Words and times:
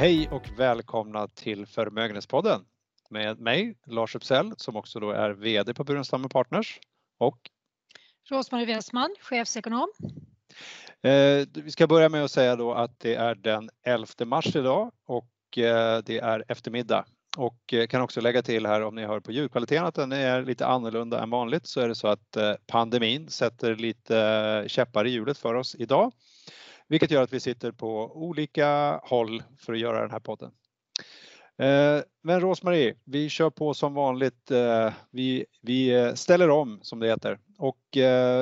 Hej 0.00 0.28
och 0.30 0.48
välkomna 0.56 1.28
till 1.28 1.66
Förmögenhetspodden 1.66 2.64
med 3.10 3.40
mig 3.40 3.74
Lars 3.86 4.16
Uppsell 4.16 4.52
som 4.56 4.76
också 4.76 5.00
då 5.00 5.10
är 5.10 5.30
VD 5.30 5.74
på 5.74 5.84
Burenstam 5.84 6.28
Partners 6.28 6.80
och 7.18 7.50
Rosmarie 8.30 8.66
Westman, 8.66 9.14
chefsekonom. 9.20 9.88
Eh, 11.02 11.46
vi 11.54 11.70
ska 11.70 11.86
börja 11.86 12.08
med 12.08 12.24
att 12.24 12.30
säga 12.30 12.56
då 12.56 12.72
att 12.72 13.00
det 13.00 13.14
är 13.14 13.34
den 13.34 13.70
11 13.86 14.06
mars 14.24 14.56
idag 14.56 14.92
och 15.06 15.58
eh, 15.58 16.02
det 16.04 16.18
är 16.18 16.44
eftermiddag. 16.48 17.04
Och 17.36 17.74
eh, 17.74 17.86
kan 17.86 18.02
också 18.02 18.20
lägga 18.20 18.42
till 18.42 18.66
här 18.66 18.80
om 18.80 18.94
ni 18.94 19.06
hör 19.06 19.20
på 19.20 19.32
ljudkvaliteten 19.32 19.86
att 19.86 19.94
den 19.94 20.12
är 20.12 20.42
lite 20.42 20.66
annorlunda 20.66 21.22
än 21.22 21.30
vanligt 21.30 21.66
så 21.66 21.80
är 21.80 21.88
det 21.88 21.94
så 21.94 22.08
att 22.08 22.36
eh, 22.36 22.54
pandemin 22.66 23.28
sätter 23.28 23.76
lite 23.76 24.64
käppar 24.66 25.06
i 25.06 25.10
hjulet 25.10 25.38
för 25.38 25.54
oss 25.54 25.74
idag. 25.78 26.12
Vilket 26.90 27.10
gör 27.10 27.22
att 27.22 27.32
vi 27.32 27.40
sitter 27.40 27.72
på 27.72 28.12
olika 28.14 29.00
håll 29.02 29.42
för 29.58 29.72
att 29.72 29.78
göra 29.78 30.00
den 30.00 30.10
här 30.10 30.20
podden. 30.20 30.50
Eh, 31.58 32.02
men 32.22 32.40
Rosmarie, 32.40 32.94
vi 33.04 33.28
kör 33.28 33.50
på 33.50 33.74
som 33.74 33.94
vanligt. 33.94 34.50
Eh, 34.50 34.92
vi, 35.10 35.46
vi 35.62 35.94
eh, 35.94 36.14
ställer 36.14 36.50
om 36.50 36.78
som 36.82 37.00
det 37.00 37.08
heter. 37.08 37.38
Och 37.58 37.78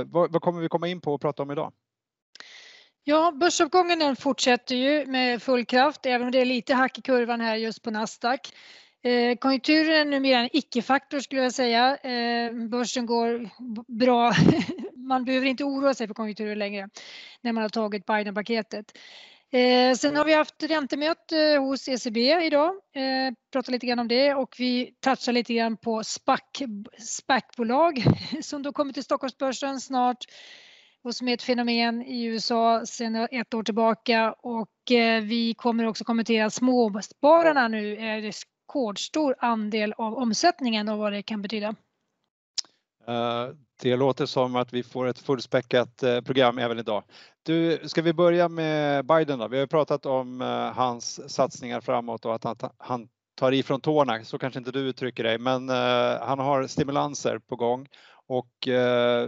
vad, 0.06 0.32
vad 0.32 0.42
kommer 0.42 0.60
vi 0.60 0.68
komma 0.68 0.88
in 0.88 1.00
på 1.00 1.14
och 1.14 1.20
prata 1.20 1.42
om 1.42 1.50
idag? 1.50 1.72
Ja, 3.04 3.32
börsuppgången 3.32 3.98
den 3.98 4.16
fortsätter 4.16 4.74
ju 4.74 5.06
med 5.06 5.42
full 5.42 5.64
kraft, 5.64 6.06
även 6.06 6.26
om 6.26 6.30
det 6.30 6.40
är 6.40 6.44
lite 6.44 6.74
hack 6.74 6.98
i 6.98 7.02
kurvan 7.02 7.40
här 7.40 7.56
just 7.56 7.82
på 7.82 7.90
Nasdaq. 7.90 8.52
Eh, 9.02 9.36
konjunkturen 9.36 9.96
är 9.96 10.04
numera 10.04 10.38
en 10.40 10.48
icke-faktor 10.52 11.20
skulle 11.20 11.42
jag 11.42 11.54
säga. 11.54 11.96
Eh, 11.96 12.52
börsen 12.52 13.06
går 13.06 13.50
bra. 13.98 14.32
man 14.96 15.24
behöver 15.24 15.46
inte 15.46 15.64
oroa 15.64 15.94
sig 15.94 16.06
för 16.06 16.14
konjunkturen 16.14 16.58
längre 16.58 16.88
när 17.40 17.52
man 17.52 17.62
har 17.62 17.68
tagit 17.68 18.06
Biden-paketet. 18.06 18.98
Eh, 19.52 19.94
sen 19.94 20.16
har 20.16 20.24
vi 20.24 20.34
haft 20.34 20.62
räntemöte 20.62 21.36
hos 21.60 21.88
ECB 21.88 22.46
idag, 22.46 22.74
pratar 23.52 23.72
lite 23.72 23.86
grann 23.86 23.98
om 23.98 24.08
det 24.08 24.34
och 24.34 24.54
vi 24.58 24.94
touchar 25.00 25.32
lite 25.32 25.54
grann 25.54 25.76
på 25.76 26.02
SPAC-bolag 26.98 28.02
som 28.42 28.62
då 28.62 28.72
kommer 28.72 28.92
till 28.92 29.04
Stockholmsbörsen 29.04 29.80
snart 29.80 30.24
och 31.04 31.14
som 31.14 31.28
är 31.28 31.34
ett 31.34 31.42
fenomen 31.42 32.02
i 32.02 32.24
USA 32.24 32.86
sedan 32.86 33.28
ett 33.30 33.54
år 33.54 33.62
tillbaka 33.62 34.32
och 34.32 34.70
vi 35.22 35.54
kommer 35.56 35.86
också 35.86 36.04
kommentera 36.04 36.50
småspararna 36.50 37.68
nu 37.68 37.96
rekordstor 38.68 39.34
andel 39.38 39.94
av 39.96 40.14
omsättningen 40.14 40.88
och 40.88 40.98
vad 40.98 41.12
det 41.12 41.22
kan 41.22 41.42
betyda. 41.42 41.74
Eh, 43.06 43.48
det 43.82 43.96
låter 43.96 44.26
som 44.26 44.56
att 44.56 44.72
vi 44.72 44.82
får 44.82 45.06
ett 45.06 45.18
fullspäckat 45.18 46.02
eh, 46.02 46.20
program 46.20 46.58
även 46.58 46.78
idag. 46.78 47.02
Du, 47.42 47.78
ska 47.84 48.02
vi 48.02 48.12
börja 48.12 48.48
med 48.48 49.06
Biden 49.06 49.38
då? 49.38 49.48
Vi 49.48 49.58
har 49.58 49.66
pratat 49.66 50.06
om 50.06 50.40
eh, 50.40 50.72
hans 50.72 51.30
satsningar 51.34 51.80
framåt 51.80 52.24
och 52.24 52.34
att 52.34 52.44
han, 52.44 52.56
tar 52.56 53.08
tar 53.36 53.52
ifrån 53.52 53.80
tårna, 53.80 54.24
så 54.24 54.38
kanske 54.38 54.58
inte 54.58 54.70
du 54.70 54.80
uttrycker 54.80 55.24
dig, 55.24 55.38
men 55.38 55.68
han 56.20 56.38
har 56.38 56.66
stimulanser 56.66 57.38
på 57.38 57.56
gång 57.56 57.86
och 58.26 58.68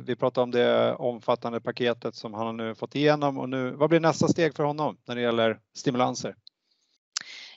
vi 0.03 0.17
pratade 0.19 0.43
om 0.43 0.51
det 0.51 0.95
omfattande 0.95 1.61
paketet 1.61 2.15
som 2.15 2.35
han 2.35 2.47
har 2.47 2.53
nu 2.53 2.75
fått 2.75 2.95
igenom 2.95 3.39
och 3.39 3.49
nu, 3.49 3.71
vad 3.71 3.89
blir 3.91 4.01
nästa 4.01 4.29
steg 4.29 4.55
för 4.55 4.65
honom 4.65 4.97
när 5.07 5.15
det 5.15 5.21
gäller 5.21 5.59
stimulanser? 5.77 6.35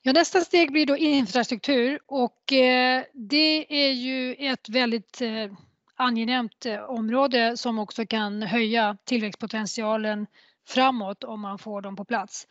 Ja, 0.06 0.14
nästa 0.14 0.42
steg 0.42 0.72
blir 0.72 0.86
då 0.86 0.98
infrastruktur 0.98 2.00
och 2.06 2.54
eh, 2.54 3.04
det 3.14 3.86
är 3.88 3.92
ju 3.92 4.36
ett 4.36 4.70
väldigt 4.70 5.22
eh, 5.22 5.52
angenämt 5.96 6.66
eh, 6.66 6.80
område 6.80 7.58
som 7.58 7.80
också 7.80 8.06
kan 8.06 8.42
höja 8.42 8.98
tillväxtpotentialen 9.06 10.28
framåt 10.68 11.24
om 11.24 11.42
man 11.42 11.60
får 11.60 11.82
dem 11.82 11.96
på 11.96 12.06
plats. 12.06 12.48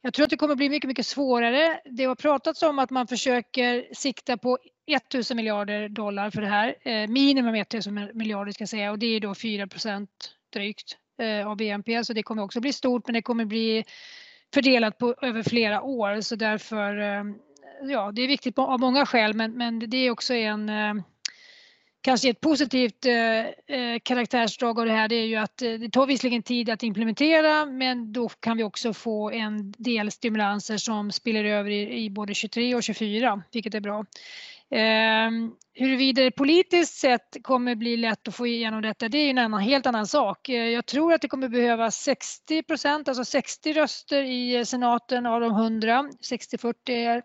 Jag 0.00 0.14
tror 0.14 0.24
att 0.24 0.30
det 0.30 0.36
kommer 0.36 0.54
bli 0.54 0.68
mycket, 0.68 0.88
mycket 0.88 1.06
svårare. 1.06 1.80
Det 1.84 2.04
har 2.04 2.14
pratats 2.14 2.62
om 2.62 2.78
att 2.78 2.90
man 2.90 3.06
försöker 3.06 3.94
sikta 3.94 4.36
på 4.36 4.58
1000 4.86 5.36
miljarder 5.36 5.88
dollar 5.88 6.30
för 6.30 6.40
det 6.40 6.48
här. 6.48 6.74
Eh, 6.82 7.08
minimum 7.08 7.54
1000 7.54 8.10
miljarder 8.14 8.52
ska 8.52 8.62
jag 8.62 8.68
säga 8.68 8.90
och 8.90 8.98
det 8.98 9.06
är 9.06 9.20
då 9.20 9.34
4 9.34 9.68
drygt 10.52 10.96
eh, 11.18 11.48
av 11.48 11.56
BNP 11.56 12.04
så 12.04 12.12
det 12.12 12.22
kommer 12.22 12.42
också 12.42 12.60
bli 12.60 12.72
stort 12.72 13.06
men 13.06 13.14
det 13.14 13.22
kommer 13.22 13.44
bli 13.44 13.84
fördelat 14.54 14.98
på 14.98 15.14
över 15.22 15.42
flera 15.42 15.82
år 15.82 16.20
så 16.20 16.36
därför 16.36 16.98
eh, 16.98 17.24
ja, 17.82 18.12
det 18.12 18.22
är 18.22 18.28
viktigt 18.28 18.58
av 18.58 18.80
många 18.80 19.06
skäl 19.06 19.34
men, 19.34 19.52
men 19.52 19.90
det 19.90 19.96
är 19.96 20.10
också 20.10 20.34
en 20.34 20.68
eh, 20.68 20.94
kanske 22.00 22.30
ett 22.30 22.40
positivt 22.40 23.06
eh, 23.06 23.98
karaktärsdrag 24.02 24.78
av 24.78 24.86
det 24.86 24.92
här 24.92 25.08
det 25.08 25.14
är 25.14 25.26
ju 25.26 25.36
att 25.36 25.56
det 25.56 25.92
tar 25.92 26.06
visserligen 26.06 26.42
tid 26.42 26.70
att 26.70 26.82
implementera 26.82 27.66
men 27.66 28.12
då 28.12 28.28
kan 28.28 28.56
vi 28.56 28.62
också 28.62 28.92
få 28.92 29.30
en 29.30 29.72
del 29.78 30.10
stimulanser 30.10 30.76
som 30.76 31.12
spiller 31.12 31.44
över 31.44 31.70
i, 31.70 32.04
i 32.04 32.10
både 32.10 32.34
23 32.34 32.74
och 32.74 32.82
24 32.82 33.42
vilket 33.52 33.74
är 33.74 33.80
bra. 33.80 34.04
Ehm, 34.70 35.52
huruvida 35.74 36.22
det 36.22 36.30
politiskt 36.30 36.94
sett 36.94 37.36
kommer 37.42 37.74
bli 37.74 37.96
lätt 37.96 38.28
att 38.28 38.34
få 38.34 38.46
igenom 38.46 38.82
detta, 38.82 39.08
det 39.08 39.18
är 39.18 39.30
en 39.30 39.38
annan, 39.38 39.60
helt 39.60 39.86
annan 39.86 40.06
sak. 40.06 40.48
Eh, 40.48 40.68
jag 40.68 40.86
tror 40.86 41.12
att 41.12 41.22
det 41.22 41.28
kommer 41.28 41.48
behövas 41.48 41.96
60 41.96 42.62
procent, 42.62 43.08
alltså 43.08 43.24
60 43.24 43.72
röster 43.72 44.22
i 44.22 44.64
senaten 44.64 45.26
av 45.26 45.40
de 45.40 45.50
100. 45.50 46.08
60-40 46.30 46.74
är 46.90 47.22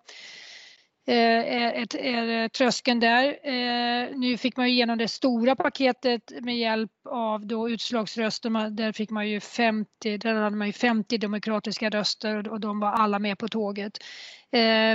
Eh, 1.08 1.16
är, 1.16 1.96
är 1.96 2.44
eh, 2.44 2.48
tröskeln 2.48 3.00
där. 3.00 3.26
Eh, 3.44 4.08
nu 4.16 4.38
fick 4.38 4.58
man 4.58 4.66
igenom 4.66 4.98
det 4.98 5.08
stora 5.08 5.56
paketet 5.56 6.32
med 6.42 6.58
hjälp 6.58 6.92
av 7.10 7.48
då 7.48 7.70
utslagsröster. 7.70 8.70
Där 8.70 8.92
fick 8.92 9.10
man 9.10 9.30
ju 9.30 9.40
50, 9.40 10.18
där 10.18 10.34
hade 10.34 10.56
man 10.56 10.68
ju 10.68 10.74
50 10.74 11.18
demokratiska 11.18 11.90
röster 11.90 12.50
och 12.50 12.60
de 12.60 12.80
var 12.80 12.92
alla 12.92 13.20
med 13.20 13.38
på 13.38 13.48
tåget. 13.48 13.98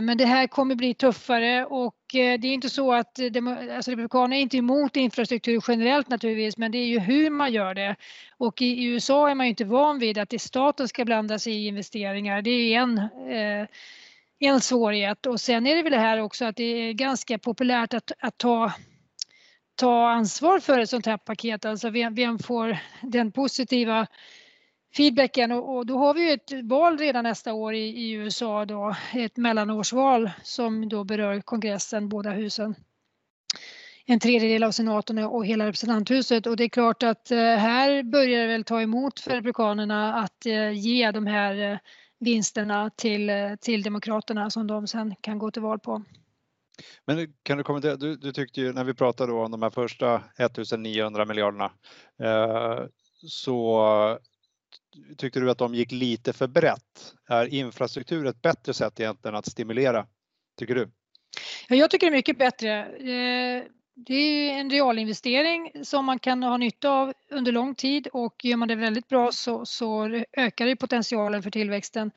Men 0.03 0.19
det 0.19 0.25
här 0.25 0.47
kommer 0.47 0.75
bli 0.75 0.95
tuffare 0.95 1.65
och 1.65 1.97
det 2.13 2.19
är 2.19 2.45
inte 2.45 2.71
så 2.71 2.93
att 2.93 3.19
alltså 3.77 3.91
Republikanerna 3.91 4.37
är 4.37 4.41
inte 4.41 4.57
emot 4.57 4.97
infrastruktur 4.97 5.65
generellt 5.69 6.09
naturligtvis 6.09 6.57
men 6.57 6.73
det 6.73 6.79
är 6.79 6.87
ju 6.87 6.99
hur 6.99 7.31
man 7.31 7.53
gör 7.53 7.75
det. 7.75 7.97
Och 8.39 8.63
i 8.63 8.85
USA 8.85 9.31
är 9.31 9.35
man 9.35 9.47
ju 9.47 9.51
inte 9.51 9.65
van 9.65 9.99
vid 9.99 10.19
att 10.19 10.29
det 10.29 10.39
staten 10.39 10.89
ska 10.89 11.05
blanda 11.05 11.39
sig 11.39 11.53
i 11.53 11.67
investeringar. 11.67 12.43
Det 12.43 12.51
är 12.51 12.81
en 12.81 13.01
en 14.47 14.61
svårighet. 14.61 15.27
Och 15.27 15.41
sen 15.41 15.67
är 15.67 15.77
det 15.77 15.83
väl 15.83 15.93
det 15.93 15.99
här 15.99 16.21
också 16.21 16.45
att 16.45 16.57
det 16.57 16.65
är 16.65 16.93
ganska 16.93 17.39
populärt 17.39 17.95
att, 17.95 18.13
att 18.19 18.39
ta 18.39 18.73
ta 19.77 20.09
ansvar 20.11 20.61
för 20.61 20.79
ett 20.79 20.91
sånt 20.91 21.07
här 21.07 21.17
paket, 21.17 21.65
alltså 21.65 21.91
vem, 21.91 22.15
vem 22.15 22.39
får 22.39 22.79
den 23.03 23.33
positiva 23.33 24.07
feedbacken? 24.97 25.53
Och, 25.53 25.77
och, 25.77 25.87
då 25.87 25.99
har 25.99 26.15
vi 26.15 26.23
ju 26.23 26.33
ett 26.33 26.53
val 26.65 26.99
redan 26.99 27.25
nästa 27.25 27.53
år 27.53 27.75
i, 27.75 27.89
i, 27.89 28.11
USA 28.13 28.65
då, 28.65 28.97
ett 29.15 29.37
mellanårsval 29.37 30.31
som 30.43 30.89
då 30.89 31.05
berör 31.05 31.41
kongressen, 31.41 32.09
båda 32.09 32.31
husen. 32.31 32.75
En 34.07 34.21
tredjedel 34.21 34.63
av 34.63 34.71
senaten 34.71 35.19
och 35.19 35.47
hela 35.47 35.67
representanthuset. 35.67 36.47
Och 36.47 36.57
det 36.57 36.65
är 36.65 36.69
klart 36.69 37.03
att 37.03 37.31
eh, 37.31 37.39
här 37.39 38.03
börjar 38.03 38.41
det 38.41 38.47
väl 38.47 38.65
ta 38.65 38.83
emot 38.83 39.21
för 39.21 39.31
republikanerna 39.31 40.15
att 40.15 40.47
eh, 40.47 40.71
ge 40.71 41.11
de 41.11 41.27
här 41.27 41.73
eh, 41.73 41.79
vinsterna 42.21 42.91
till, 42.91 43.31
till 43.61 43.83
Demokraterna 43.83 44.51
som 44.51 44.67
de 44.67 44.87
sen 44.87 45.15
kan 45.21 45.39
gå 45.39 45.51
till 45.51 45.63
val 45.63 45.79
på. 45.79 46.03
Men 47.05 47.35
kan 47.43 47.59
du 47.59 47.65
kommentera, 47.65 47.97
du, 47.97 48.17
du 48.17 48.33
tyckte 48.33 48.61
ju 48.61 48.73
när 48.73 48.85
vi 48.85 48.95
pratade 48.95 49.33
om 49.33 49.51
de 49.51 49.63
här 49.63 49.71
första 49.71 50.23
1900 50.39 51.25
miljarderna 51.25 51.73
eh, 52.23 52.85
så 53.27 54.19
tyckte 55.17 55.41
du 55.41 55.51
att 55.51 55.59
de 55.59 55.75
gick 55.75 55.93
lite 55.93 56.33
för 56.33 56.47
brett. 56.47 57.15
Är 57.29 57.47
infrastruktur 57.47 58.27
ett 58.27 58.43
bättre 58.43 58.75
sätt 58.75 59.01
egentligen 59.01 59.35
att 59.35 59.47
stimulera, 59.47 60.07
tycker 60.59 60.75
du? 60.75 60.91
Ja, 61.69 61.77
jag 61.77 61.91
tycker 61.91 62.07
det 62.07 62.11
är 62.11 62.17
mycket 62.17 62.39
bättre. 62.39 62.85
Eh, 62.85 63.65
det 63.95 64.51
är 64.51 64.61
en 64.61 64.71
realinvestering 64.71 65.71
som 65.83 66.05
man 66.05 66.19
kan 66.19 66.43
ha 66.43 66.57
nytta 66.57 66.91
av 66.91 67.13
under 67.31 67.53
lång 67.53 67.75
tid 67.75 68.07
och 68.13 68.45
gör 68.45 68.57
man 68.57 68.69
det 68.69 68.75
väldigt 68.75 69.09
bra 69.09 69.33
så, 69.33 69.67
så 69.67 70.23
ökar 70.33 70.67
det 70.67 70.77
potentialen 70.77 71.43
för 71.43 71.51
tillväxten. 71.51 72.11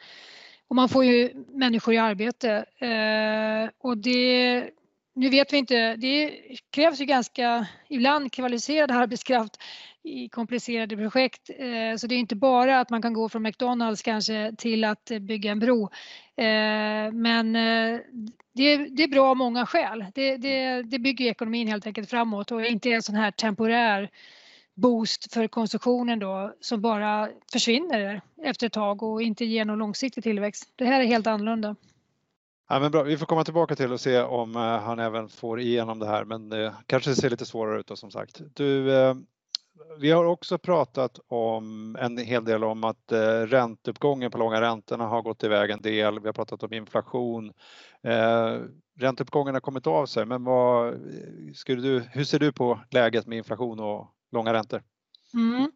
Och 0.67 0.75
man 0.75 0.89
får 0.89 1.05
ju 1.05 1.45
människor 1.47 1.93
i 1.93 1.97
arbete. 1.97 2.65
Eh, 2.77 3.69
och 3.79 3.97
det, 3.97 4.69
nu 5.13 5.29
vet 5.29 5.53
vi 5.53 5.57
inte, 5.57 5.95
det 5.95 6.31
krävs 6.69 7.01
ju 7.01 7.05
ganska 7.05 7.67
ibland 7.89 8.31
kvalificerad 8.31 8.91
arbetskraft 8.91 9.57
i 10.07 10.29
komplicerade 10.29 10.97
projekt. 10.97 11.49
Eh, 11.49 11.97
så 11.97 12.07
det 12.07 12.15
är 12.15 12.19
inte 12.19 12.35
bara 12.35 12.79
att 12.79 12.89
man 12.89 13.01
kan 13.01 13.13
gå 13.13 13.29
från 13.29 13.43
McDonalds 13.43 14.01
kanske 14.01 14.53
till 14.57 14.83
att 14.83 15.11
bygga 15.21 15.51
en 15.51 15.59
bro. 15.59 15.83
Eh, 16.35 17.11
men 17.13 17.55
eh, 17.55 17.99
det, 18.53 18.77
det 18.77 19.03
är 19.03 19.07
bra 19.07 19.29
av 19.29 19.37
många 19.37 19.65
skäl. 19.65 20.05
Det, 20.13 20.37
det, 20.37 20.81
det 20.81 20.99
bygger 20.99 21.25
ekonomin 21.25 21.67
helt 21.67 21.87
enkelt 21.87 22.09
framåt 22.09 22.51
och 22.51 22.65
inte 22.65 22.89
en 22.89 23.03
sån 23.03 23.15
här 23.15 23.31
temporär 23.31 24.09
boost 24.75 25.33
för 25.33 25.47
konsumtionen 25.47 26.19
då 26.19 26.53
som 26.61 26.81
bara 26.81 27.29
försvinner 27.51 28.21
efter 28.43 28.67
ett 28.67 28.73
tag 28.73 29.03
och 29.03 29.21
inte 29.21 29.45
ger 29.45 29.65
någon 29.65 29.79
långsiktig 29.79 30.23
tillväxt. 30.23 30.73
Det 30.75 30.85
här 30.85 31.01
är 31.01 31.05
helt 31.05 31.27
annorlunda. 31.27 31.75
Ja, 32.69 32.79
men 32.79 32.91
bra. 32.91 33.03
Vi 33.03 33.17
får 33.17 33.25
komma 33.25 33.43
tillbaka 33.43 33.75
till 33.75 33.91
och 33.91 33.99
se 33.99 34.21
om 34.21 34.55
han 34.55 34.99
även 34.99 35.29
får 35.29 35.59
igenom 35.59 35.99
det 35.99 36.07
här 36.07 36.25
men 36.25 36.49
det 36.49 36.73
kanske 36.85 37.15
ser 37.15 37.29
lite 37.29 37.45
svårare 37.45 37.79
ut 37.79 37.87
då, 37.87 37.95
som 37.95 38.11
sagt. 38.11 38.41
Du, 38.53 38.91
vi 39.99 40.11
har 40.11 40.25
också 40.25 40.57
pratat 40.57 41.19
om 41.27 41.95
en 41.99 42.17
hel 42.17 42.45
del 42.45 42.63
om 42.63 42.83
att 42.83 43.11
eh, 43.11 43.41
ränteuppgången 43.41 44.31
på 44.31 44.37
långa 44.37 44.61
räntorna 44.61 45.07
har 45.07 45.21
gått 45.21 45.43
iväg 45.43 45.69
en 45.69 45.81
del. 45.81 46.19
Vi 46.19 46.27
har 46.27 46.33
pratat 46.33 46.63
om 46.63 46.73
inflation. 46.73 47.53
Eh, 48.03 48.55
ränteuppgången 48.99 49.53
har 49.53 49.61
kommit 49.61 49.87
av 49.87 50.05
sig, 50.05 50.25
men 50.25 50.43
vad, 50.43 50.95
skulle 51.55 51.81
du, 51.81 51.99
hur 52.11 52.23
ser 52.23 52.39
du 52.39 52.51
på 52.51 52.79
läget 52.91 53.27
med 53.27 53.37
inflation 53.37 53.79
och 53.79 54.07
långa 54.31 54.53
räntor? 54.53 54.83
Mm. 55.33 55.71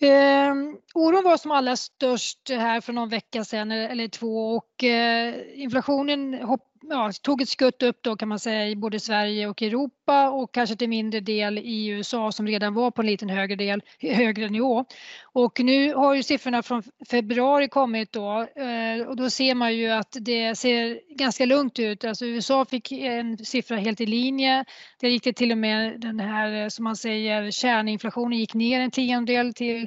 Eh, 0.00 0.78
oron 0.94 1.24
var 1.24 1.36
som 1.36 1.50
allra 1.50 1.76
störst 1.76 2.48
här 2.48 2.80
för 2.80 2.92
någon 2.92 3.08
vecka 3.08 3.44
sedan 3.44 3.70
eller 3.70 4.08
två 4.08 4.56
och 4.56 4.84
eh, 4.84 5.34
inflationen 5.54 6.34
hopp, 6.34 6.72
ja, 6.82 7.12
tog 7.22 7.42
ett 7.42 7.48
skutt 7.48 7.82
upp 7.82 7.98
då 8.02 8.16
kan 8.16 8.28
man 8.28 8.38
säga 8.38 8.68
i 8.68 8.76
både 8.76 9.00
Sverige 9.00 9.48
och 9.48 9.62
Europa 9.62 10.30
och 10.30 10.54
kanske 10.54 10.76
till 10.76 10.88
mindre 10.88 11.20
del 11.20 11.58
i 11.58 11.86
USA 11.86 12.32
som 12.32 12.46
redan 12.46 12.74
var 12.74 12.90
på 12.90 13.02
en 13.02 13.06
liten 13.06 13.28
högre, 13.28 13.56
del, 13.56 13.82
högre 14.00 14.48
nivå. 14.48 14.84
Och 15.22 15.60
nu 15.60 15.94
har 15.94 16.14
ju 16.14 16.22
siffrorna 16.22 16.62
från 16.62 16.82
februari 17.10 17.68
kommit 17.68 18.12
då 18.12 18.40
eh, 18.40 19.06
och 19.08 19.16
då 19.16 19.30
ser 19.30 19.54
man 19.54 19.76
ju 19.76 19.90
att 19.90 20.16
det 20.20 20.58
ser 20.58 21.00
ganska 21.16 21.44
lugnt 21.44 21.78
ut. 21.78 22.04
Alltså 22.04 22.26
USA 22.26 22.64
fick 22.64 22.92
en 22.92 23.38
siffra 23.38 23.76
helt 23.76 24.00
i 24.00 24.06
linje. 24.06 24.64
Det 25.00 25.08
gick 25.08 25.24
det 25.24 25.32
till 25.32 25.52
och 25.52 25.58
med 25.58 26.00
den 26.00 26.20
här 26.20 26.62
eh, 26.62 26.68
som 26.68 26.84
man 26.84 26.96
säger 26.96 27.50
kärninflationen 27.50 28.38
gick 28.38 28.54
ner 28.54 28.80
en 28.80 28.90
tiondel 28.90 29.54
till 29.54 29.86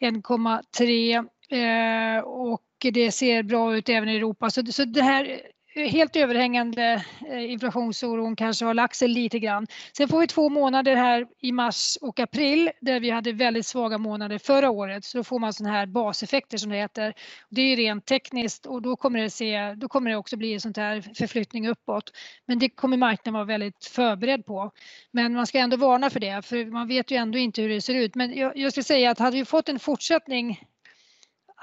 1,3 0.00 1.16
eh, 1.50 2.24
och 2.24 2.60
det 2.92 3.12
ser 3.12 3.42
bra 3.42 3.76
ut 3.76 3.88
även 3.88 4.08
i 4.08 4.16
Europa. 4.16 4.50
Så, 4.50 4.66
så 4.66 4.84
det 4.84 5.02
här 5.02 5.40
helt 5.74 6.16
överhängande 6.16 7.04
eh, 7.30 7.52
inflationsoron 7.52 8.36
kanske 8.36 8.64
har 8.64 8.74
lagt 8.74 8.96
sig 8.96 9.08
lite 9.08 9.38
grann. 9.38 9.66
Sen 9.96 10.08
får 10.08 10.20
vi 10.20 10.26
två 10.26 10.48
månader 10.48 10.96
här 10.96 11.26
i 11.40 11.52
mars 11.52 11.98
och 12.00 12.20
april 12.20 12.70
där 12.80 13.00
vi 13.00 13.10
hade 13.10 13.32
väldigt 13.32 13.66
svaga 13.66 13.98
månader 13.98 14.38
förra 14.38 14.70
året 14.70 15.04
så 15.04 15.18
då 15.18 15.24
får 15.24 15.38
man 15.38 15.52
sådana 15.52 15.74
här 15.74 15.86
baseffekter 15.86 16.58
som 16.58 16.70
det 16.70 16.76
heter. 16.76 17.14
Det 17.50 17.60
är 17.62 17.76
rent 17.76 18.06
tekniskt 18.06 18.66
och 18.66 18.82
då 18.82 18.96
kommer 18.96 19.20
det, 19.20 19.30
se, 19.30 19.74
då 19.74 19.88
kommer 19.88 20.10
det 20.10 20.16
också 20.16 20.36
bli 20.36 20.60
sånt 20.60 20.76
här 20.76 21.00
förflyttning 21.14 21.68
uppåt. 21.68 22.12
Men 22.46 22.58
det 22.58 22.68
kommer 22.68 22.96
marknaden 22.96 23.34
vara 23.34 23.44
väldigt 23.44 23.84
förberedd 23.84 24.46
på. 24.46 24.70
Men 25.10 25.32
man 25.32 25.46
ska 25.46 25.58
ändå 25.58 25.76
varna 25.76 26.10
för 26.10 26.20
det 26.20 26.46
för 26.46 26.66
man 26.66 26.88
vet 26.88 27.10
ju 27.10 27.16
ändå 27.16 27.38
inte 27.38 27.62
hur 27.62 27.68
det 27.68 27.80
ser 27.80 27.94
ut. 27.94 28.14
Men 28.14 28.36
jag, 28.36 28.56
jag 28.56 28.72
skulle 28.72 28.84
säga 28.84 29.10
att 29.10 29.18
hade 29.18 29.36
vi 29.36 29.44
fått 29.44 29.68
en 29.68 29.78
fortsättning 29.78 30.60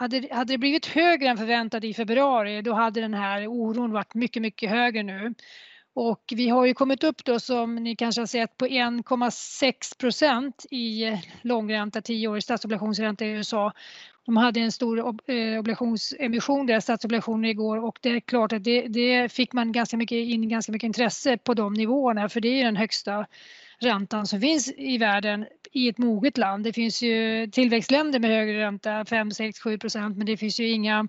hade, 0.01 0.27
hade 0.31 0.53
det 0.53 0.57
blivit 0.57 0.85
högre 0.85 1.29
än 1.29 1.37
förväntat 1.37 1.83
i 1.83 1.93
februari 1.93 2.61
då 2.61 2.73
hade 2.73 3.01
den 3.01 3.13
här 3.13 3.47
oron 3.47 3.91
varit 3.91 4.13
mycket, 4.13 4.41
mycket 4.41 4.69
högre 4.69 5.03
nu. 5.03 5.33
Och 5.93 6.23
vi 6.35 6.49
har 6.49 6.65
ju 6.65 6.73
kommit 6.73 7.03
upp 7.03 7.25
då 7.25 7.39
som 7.39 7.75
ni 7.75 7.95
kanske 7.95 8.21
har 8.21 8.25
sett 8.25 8.57
på 8.57 8.65
1,6 8.65 9.97
procent 9.99 10.65
i 10.71 11.17
långränta, 11.41 11.99
10-årig 11.99 12.43
statsobligationsränta 12.43 13.25
i 13.25 13.29
USA. 13.29 13.73
De 14.25 14.37
hade 14.37 14.59
en 14.59 14.71
stor 14.71 14.99
eh, 14.99 15.59
obligationsemission, 15.59 16.65
deras 16.65 16.83
statsobligationer 16.83 17.49
igår 17.49 17.85
och 17.85 17.99
det 18.01 18.09
är 18.09 18.19
klart 18.19 18.53
att 18.53 18.63
det, 18.63 18.81
det, 18.87 19.31
fick 19.31 19.53
man 19.53 19.71
ganska 19.71 19.97
mycket 19.97 20.15
in 20.15 20.49
ganska 20.49 20.71
mycket 20.71 20.87
intresse 20.87 21.37
på 21.37 21.53
de 21.53 21.73
nivåerna 21.73 22.29
för 22.29 22.41
det 22.41 22.61
är 22.61 22.65
den 22.65 22.75
högsta 22.75 23.25
räntan 23.83 24.27
som 24.27 24.41
finns 24.41 24.73
i 24.77 24.97
världen 24.97 25.45
i 25.71 25.89
ett 25.89 25.97
moget 25.97 26.37
land. 26.37 26.63
Det 26.63 26.73
finns 26.73 27.01
ju 27.01 27.47
tillväxtländer 27.47 28.19
med 28.19 28.29
högre 28.29 28.61
ränta, 28.61 29.05
5, 29.05 29.31
6, 29.31 29.59
7 29.59 29.77
procent, 29.77 30.17
men 30.17 30.25
det 30.25 30.37
finns 30.37 30.59
ju 30.59 30.69
inga 30.69 31.07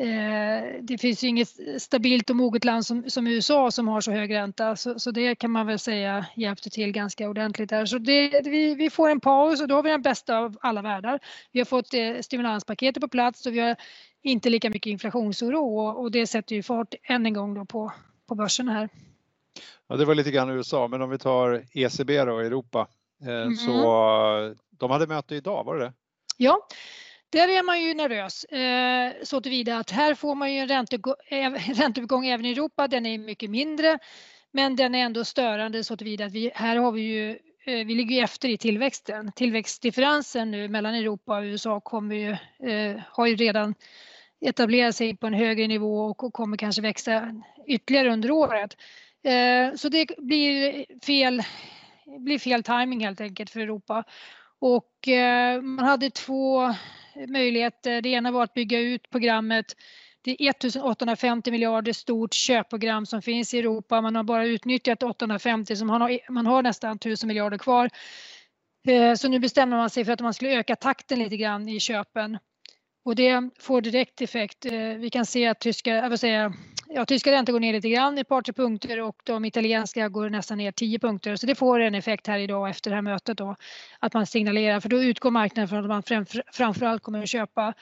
eh, 0.00 0.80
det 0.80 0.98
finns 1.00 1.24
ju 1.24 1.28
inget 1.28 1.48
stabilt 1.78 2.30
och 2.30 2.36
moget 2.36 2.64
land 2.64 2.86
som, 2.86 3.10
som 3.10 3.26
USA 3.26 3.70
som 3.70 3.88
har 3.88 4.00
så 4.00 4.12
hög 4.12 4.34
ränta 4.34 4.76
så, 4.76 4.98
så, 4.98 5.10
det 5.10 5.34
kan 5.34 5.50
man 5.50 5.66
väl 5.66 5.78
säga 5.78 6.26
hjälpte 6.36 6.70
till 6.70 6.92
ganska 6.92 7.28
ordentligt 7.28 7.70
där. 7.70 7.86
Så 7.86 7.98
det, 7.98 8.40
vi, 8.44 8.74
vi 8.74 8.90
får 8.90 9.10
en 9.10 9.20
paus 9.20 9.60
och 9.60 9.68
då 9.68 9.74
har 9.74 9.82
vi 9.82 9.90
den 9.90 10.02
bästa 10.02 10.38
av 10.38 10.58
alla 10.60 10.82
världar. 10.82 11.20
Vi 11.52 11.60
har 11.60 11.64
fått 11.64 11.94
eh, 11.94 12.20
stimulanspaketet 12.20 13.00
på 13.00 13.08
plats 13.08 13.46
och 13.46 13.54
vi 13.54 13.58
har 13.58 13.76
inte 14.22 14.50
lika 14.50 14.70
mycket 14.70 14.90
inflationsoro 14.90 15.78
och, 15.78 16.00
och 16.00 16.10
det 16.10 16.26
sätter 16.26 16.56
ju 16.56 16.62
fart 16.62 16.94
än 17.02 17.26
en 17.26 17.34
gång 17.34 17.54
då 17.54 17.64
på, 17.64 17.92
på 18.28 18.34
börsen 18.34 18.68
här. 18.68 18.88
Ja, 19.88 19.96
det 19.96 20.04
var 20.04 20.14
lite 20.14 20.30
grann 20.30 20.50
USA, 20.50 20.88
men 20.88 21.02
om 21.02 21.10
vi 21.10 21.18
tar 21.18 21.64
ECB 21.72 22.24
då, 22.24 22.38
Europa, 22.38 22.88
mm. 23.22 23.56
så 23.56 24.54
de 24.70 24.90
hade 24.90 25.06
möte 25.06 25.34
idag, 25.34 25.64
var 25.64 25.76
det 25.76 25.84
det? 25.84 25.92
Ja, 26.36 26.68
där 27.30 27.48
är 27.48 27.62
man 27.62 27.82
ju 27.82 27.94
nervös 27.94 28.44
eh, 28.44 29.12
så 29.22 29.40
tillvida 29.40 29.78
att 29.78 29.90
här 29.90 30.14
får 30.14 30.34
man 30.34 30.52
ju 30.52 30.58
en 30.58 30.68
ränteuppgång 31.74 32.26
även 32.26 32.46
i 32.46 32.52
Europa. 32.52 32.88
Den 32.88 33.06
är 33.06 33.18
mycket 33.18 33.50
mindre, 33.50 33.98
men 34.50 34.76
den 34.76 34.94
är 34.94 34.98
ändå 34.98 35.24
störande 35.24 35.84
så 35.84 35.96
tillvida 35.96 36.24
att 36.24 36.32
vi 36.32 36.50
här 36.54 36.76
har 36.76 36.92
vi 36.92 37.00
ju 37.00 37.30
eh, 37.64 37.86
vi 37.86 37.94
ligger 37.94 38.24
efter 38.24 38.48
i 38.48 38.58
tillväxten. 38.58 39.32
Tillväxtdifferensen 39.32 40.50
nu 40.50 40.68
mellan 40.68 40.94
Europa 40.94 41.38
och 41.38 41.42
USA 41.42 41.80
kommer 41.80 42.16
ju, 42.16 42.30
eh, 42.70 43.00
har 43.10 43.26
ju 43.26 43.36
redan 43.36 43.74
etablerat 44.40 44.94
sig 44.94 45.16
på 45.16 45.26
en 45.26 45.34
högre 45.34 45.66
nivå 45.66 46.04
och 46.04 46.32
kommer 46.32 46.56
kanske 46.56 46.82
växa 46.82 47.42
ytterligare 47.66 48.12
under 48.12 48.30
året. 48.30 48.76
Eh, 49.24 49.74
så 49.74 49.88
det 49.88 50.06
blir 50.18 50.86
fel, 51.06 51.42
blir 52.18 52.38
fel 52.38 52.62
timing 52.62 53.04
helt 53.04 53.20
enkelt 53.20 53.50
för 53.50 53.60
Europa. 53.60 54.04
Och 54.60 55.08
eh, 55.08 55.62
man 55.62 55.84
hade 55.84 56.10
två 56.10 56.74
möjligheter. 57.28 58.02
Det 58.02 58.08
ena 58.08 58.30
var 58.30 58.44
att 58.44 58.54
bygga 58.54 58.80
ut 58.80 59.10
programmet. 59.10 59.66
Det 60.22 60.30
är 60.30 60.50
1850 60.50 61.50
miljarder 61.50 61.92
stort 61.92 62.34
köpprogram 62.34 63.06
som 63.06 63.22
finns 63.22 63.54
i 63.54 63.58
Europa. 63.58 64.00
Man 64.00 64.16
har 64.16 64.22
bara 64.22 64.46
utnyttjat 64.46 65.02
850 65.02 65.76
så 65.76 65.84
man 65.84 66.00
har, 66.00 66.32
man 66.32 66.46
har 66.46 66.62
nästan 66.62 66.96
1000 66.96 67.26
miljarder 67.28 67.58
kvar. 67.58 67.90
Eh, 68.88 69.14
så 69.14 69.28
nu 69.28 69.38
bestämmer 69.38 69.76
man 69.76 69.90
sig 69.90 70.04
för 70.04 70.12
att 70.12 70.20
man 70.20 70.34
skulle 70.34 70.58
öka 70.58 70.76
takten 70.76 71.18
lite 71.18 71.36
grann 71.36 71.68
i 71.68 71.80
köpen. 71.80 72.38
Och 73.04 73.14
det 73.16 73.50
får 73.58 73.80
direkt 73.80 74.20
effekt. 74.20 74.64
Vi 74.98 75.10
kan 75.12 75.26
se 75.26 75.46
att 75.46 75.60
tyska, 75.60 75.90
jag 75.94 76.08
vill 76.08 76.18
säga, 76.18 76.52
ja, 76.88 77.06
tyska 77.06 77.32
räntor 77.32 77.52
går 77.52 77.60
ner 77.60 77.72
lite 77.72 77.88
grann, 77.88 78.18
ett 78.18 78.28
par 78.28 78.42
tre 78.42 78.52
punkter 78.52 79.00
och 79.00 79.16
de 79.24 79.44
italienska 79.44 80.08
går 80.08 80.30
nästan 80.30 80.58
ner 80.58 80.72
10 80.72 80.98
punkter. 80.98 81.36
Så 81.36 81.46
det 81.46 81.54
får 81.54 81.80
en 81.80 81.94
effekt 81.94 82.26
här 82.26 82.38
idag 82.38 82.70
efter 82.70 82.90
det 82.90 82.94
här 82.94 83.02
mötet 83.02 83.38
då, 83.38 83.56
att 83.98 84.14
man 84.14 84.26
signalerar, 84.26 84.80
för 84.80 84.88
då 84.88 85.02
utgår 85.02 85.30
marknaden 85.30 85.68
från 85.68 85.78
att 85.78 85.86
man 85.86 86.02
framför 86.02 86.42
framförallt 86.52 87.02
kommer 87.02 87.22
att 87.22 87.28
köpa 87.28 87.74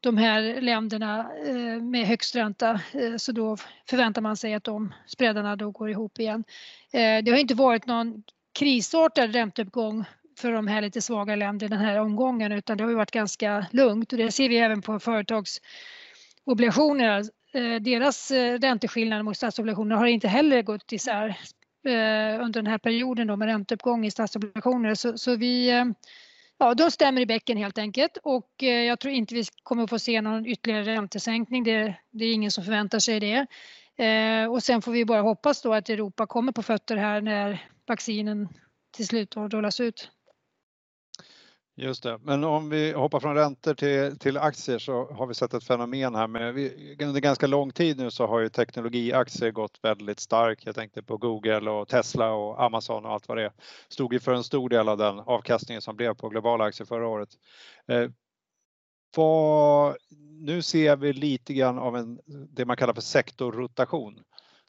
de 0.00 0.16
här 0.16 0.60
länderna 0.60 1.30
eh, 1.46 1.82
med 1.82 2.06
högst 2.06 2.36
ränta 2.36 2.70
eh, 2.70 3.16
så 3.16 3.32
då 3.32 3.56
förväntar 3.90 4.22
man 4.22 4.36
sig 4.36 4.54
att 4.54 4.64
de 4.64 4.94
spreadarna 5.06 5.56
då 5.56 5.70
går 5.70 5.90
ihop 5.90 6.18
igen. 6.18 6.44
Eh, 6.92 7.24
det 7.24 7.30
har 7.30 7.38
inte 7.38 7.54
varit 7.54 7.86
någon 7.86 8.22
krisartad 8.58 9.32
ränteuppgång 9.32 10.04
för 10.38 10.52
de 10.52 10.66
här 10.66 10.82
lite 10.82 11.02
svaga 11.02 11.36
länderna 11.36 11.76
den 11.76 11.84
här 11.84 12.00
omgången 12.00 12.52
utan 12.52 12.76
det 12.76 12.84
har 12.84 12.90
ju 12.90 12.96
varit 12.96 13.10
ganska 13.10 13.66
lugnt 13.70 14.12
och 14.12 14.18
det 14.18 14.32
ser 14.32 14.48
vi 14.48 14.58
även 14.58 14.82
på 14.82 15.00
företagsobligationer 15.00 15.70
obligationer 16.44 17.24
Eh, 17.52 17.80
deras 17.80 18.30
eh, 18.30 18.58
ränteskillnader 18.58 19.22
mot 19.22 19.36
statsobligationer 19.36 19.96
har 19.96 20.06
inte 20.06 20.28
heller 20.28 20.62
gått 20.62 20.92
isär 20.92 21.28
eh, 21.86 22.44
under 22.44 22.52
den 22.52 22.66
här 22.66 22.78
perioden 22.78 23.26
då 23.26 23.36
med 23.36 23.48
ränteuppgång 23.48 24.06
i 24.06 24.10
statsobligationer. 24.10 24.94
Så, 24.94 25.18
så 25.18 25.36
vi, 25.36 25.84
ja, 26.58 26.74
de 26.74 26.90
stämmer 26.90 27.20
i 27.20 27.26
bäcken 27.26 27.56
helt 27.56 27.78
enkelt 27.78 28.18
och 28.22 28.50
jag 28.58 29.00
tror 29.00 29.14
inte 29.14 29.34
vi 29.34 29.44
kommer 29.62 29.84
att 29.84 29.90
få 29.90 29.98
se 29.98 30.20
någon 30.20 30.46
ytterligare 30.46 30.84
räntesänkning. 30.84 31.64
Det, 31.64 31.94
det 32.10 32.24
är 32.24 32.32
ingen 32.32 32.50
som 32.50 32.64
förväntar 32.64 32.98
sig 32.98 33.20
det. 33.20 33.46
Och 34.48 34.62
sen 34.62 34.82
får 34.82 34.92
vi 34.92 35.04
bara 35.04 35.22
hoppas 35.22 35.62
då 35.62 35.74
att 35.74 35.88
Europa 35.88 36.26
kommer 36.26 36.52
på 36.52 36.62
fötter 36.62 36.96
här 36.96 37.20
när 37.20 37.64
vaccinen 37.86 38.48
till 38.96 39.06
slut 39.06 39.36
rullas 39.36 39.80
ut. 39.80 40.10
Just 41.82 42.02
det, 42.02 42.18
men 42.22 42.44
om 42.44 42.70
vi 42.70 42.92
hoppar 42.92 43.20
från 43.20 43.34
räntor 43.34 43.74
till, 43.74 44.18
till 44.18 44.36
aktier 44.36 44.78
så 44.78 45.12
har 45.12 45.26
vi 45.26 45.34
sett 45.34 45.54
ett 45.54 45.64
fenomen 45.64 46.14
här 46.14 46.26
med 46.26 46.54
under 47.02 47.20
ganska 47.20 47.46
lång 47.46 47.72
tid 47.72 47.96
nu 47.96 48.10
så 48.10 48.26
har 48.26 48.40
ju 48.40 48.48
teknologiaktier 48.48 49.50
gått 49.50 49.78
väldigt 49.82 50.20
starkt. 50.20 50.66
Jag 50.66 50.74
tänkte 50.74 51.02
på 51.02 51.16
Google 51.16 51.70
och 51.70 51.88
Tesla 51.88 52.32
och 52.32 52.62
Amazon 52.62 53.04
och 53.04 53.12
allt 53.12 53.28
vad 53.28 53.38
det 53.38 53.44
är. 53.44 53.52
Stod 53.88 54.12
ju 54.12 54.20
för 54.20 54.32
en 54.32 54.44
stor 54.44 54.68
del 54.68 54.88
av 54.88 54.98
den 54.98 55.18
avkastningen 55.18 55.82
som 55.82 55.96
blev 55.96 56.14
på 56.14 56.28
globala 56.28 56.64
aktier 56.64 56.86
förra 56.86 57.08
året. 57.08 57.28
Eh, 57.88 58.10
vad, 59.16 59.96
nu 60.40 60.62
ser 60.62 60.96
vi 60.96 61.12
lite 61.12 61.54
grann 61.54 61.78
av 61.78 61.96
en, 61.96 62.20
det 62.26 62.64
man 62.64 62.76
kallar 62.76 62.94
för 62.94 63.02
sektorrotation. 63.02 64.14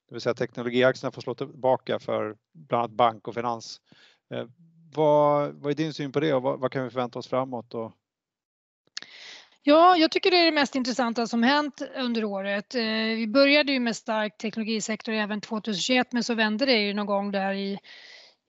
Det 0.07 0.15
vill 0.15 0.21
säga 0.21 0.33
teknologiaktierna 0.33 1.11
får 1.11 1.21
slå 1.21 1.35
tillbaka 1.35 1.99
för 1.99 2.35
bland 2.53 2.83
annat 2.83 2.97
bank 2.97 3.27
och 3.27 3.33
finans. 3.33 3.81
Eh, 4.33 4.45
vad, 4.93 5.53
vad 5.53 5.71
är 5.71 5.75
din 5.75 5.93
syn 5.93 6.11
på 6.11 6.19
det 6.19 6.33
och 6.33 6.41
vad, 6.41 6.59
vad 6.59 6.71
kan 6.71 6.83
vi 6.83 6.89
förvänta 6.89 7.19
oss 7.19 7.27
framåt? 7.27 7.73
Och... 7.73 7.91
Ja, 9.63 9.97
jag 9.97 10.11
tycker 10.11 10.31
det 10.31 10.37
är 10.37 10.45
det 10.45 10.51
mest 10.51 10.75
intressanta 10.75 11.27
som 11.27 11.43
hänt 11.43 11.81
under 11.95 12.23
året. 12.23 12.75
Eh, 12.75 12.81
vi 13.15 13.27
började 13.27 13.71
ju 13.71 13.79
med 13.79 13.95
stark 13.95 14.37
teknologisektor 14.37 15.13
även 15.13 15.41
2021 15.41 16.13
men 16.13 16.23
så 16.23 16.33
vände 16.33 16.65
det 16.65 16.77
ju 16.77 16.93
någon 16.93 17.05
gång 17.05 17.31
där 17.31 17.53
i, 17.53 17.79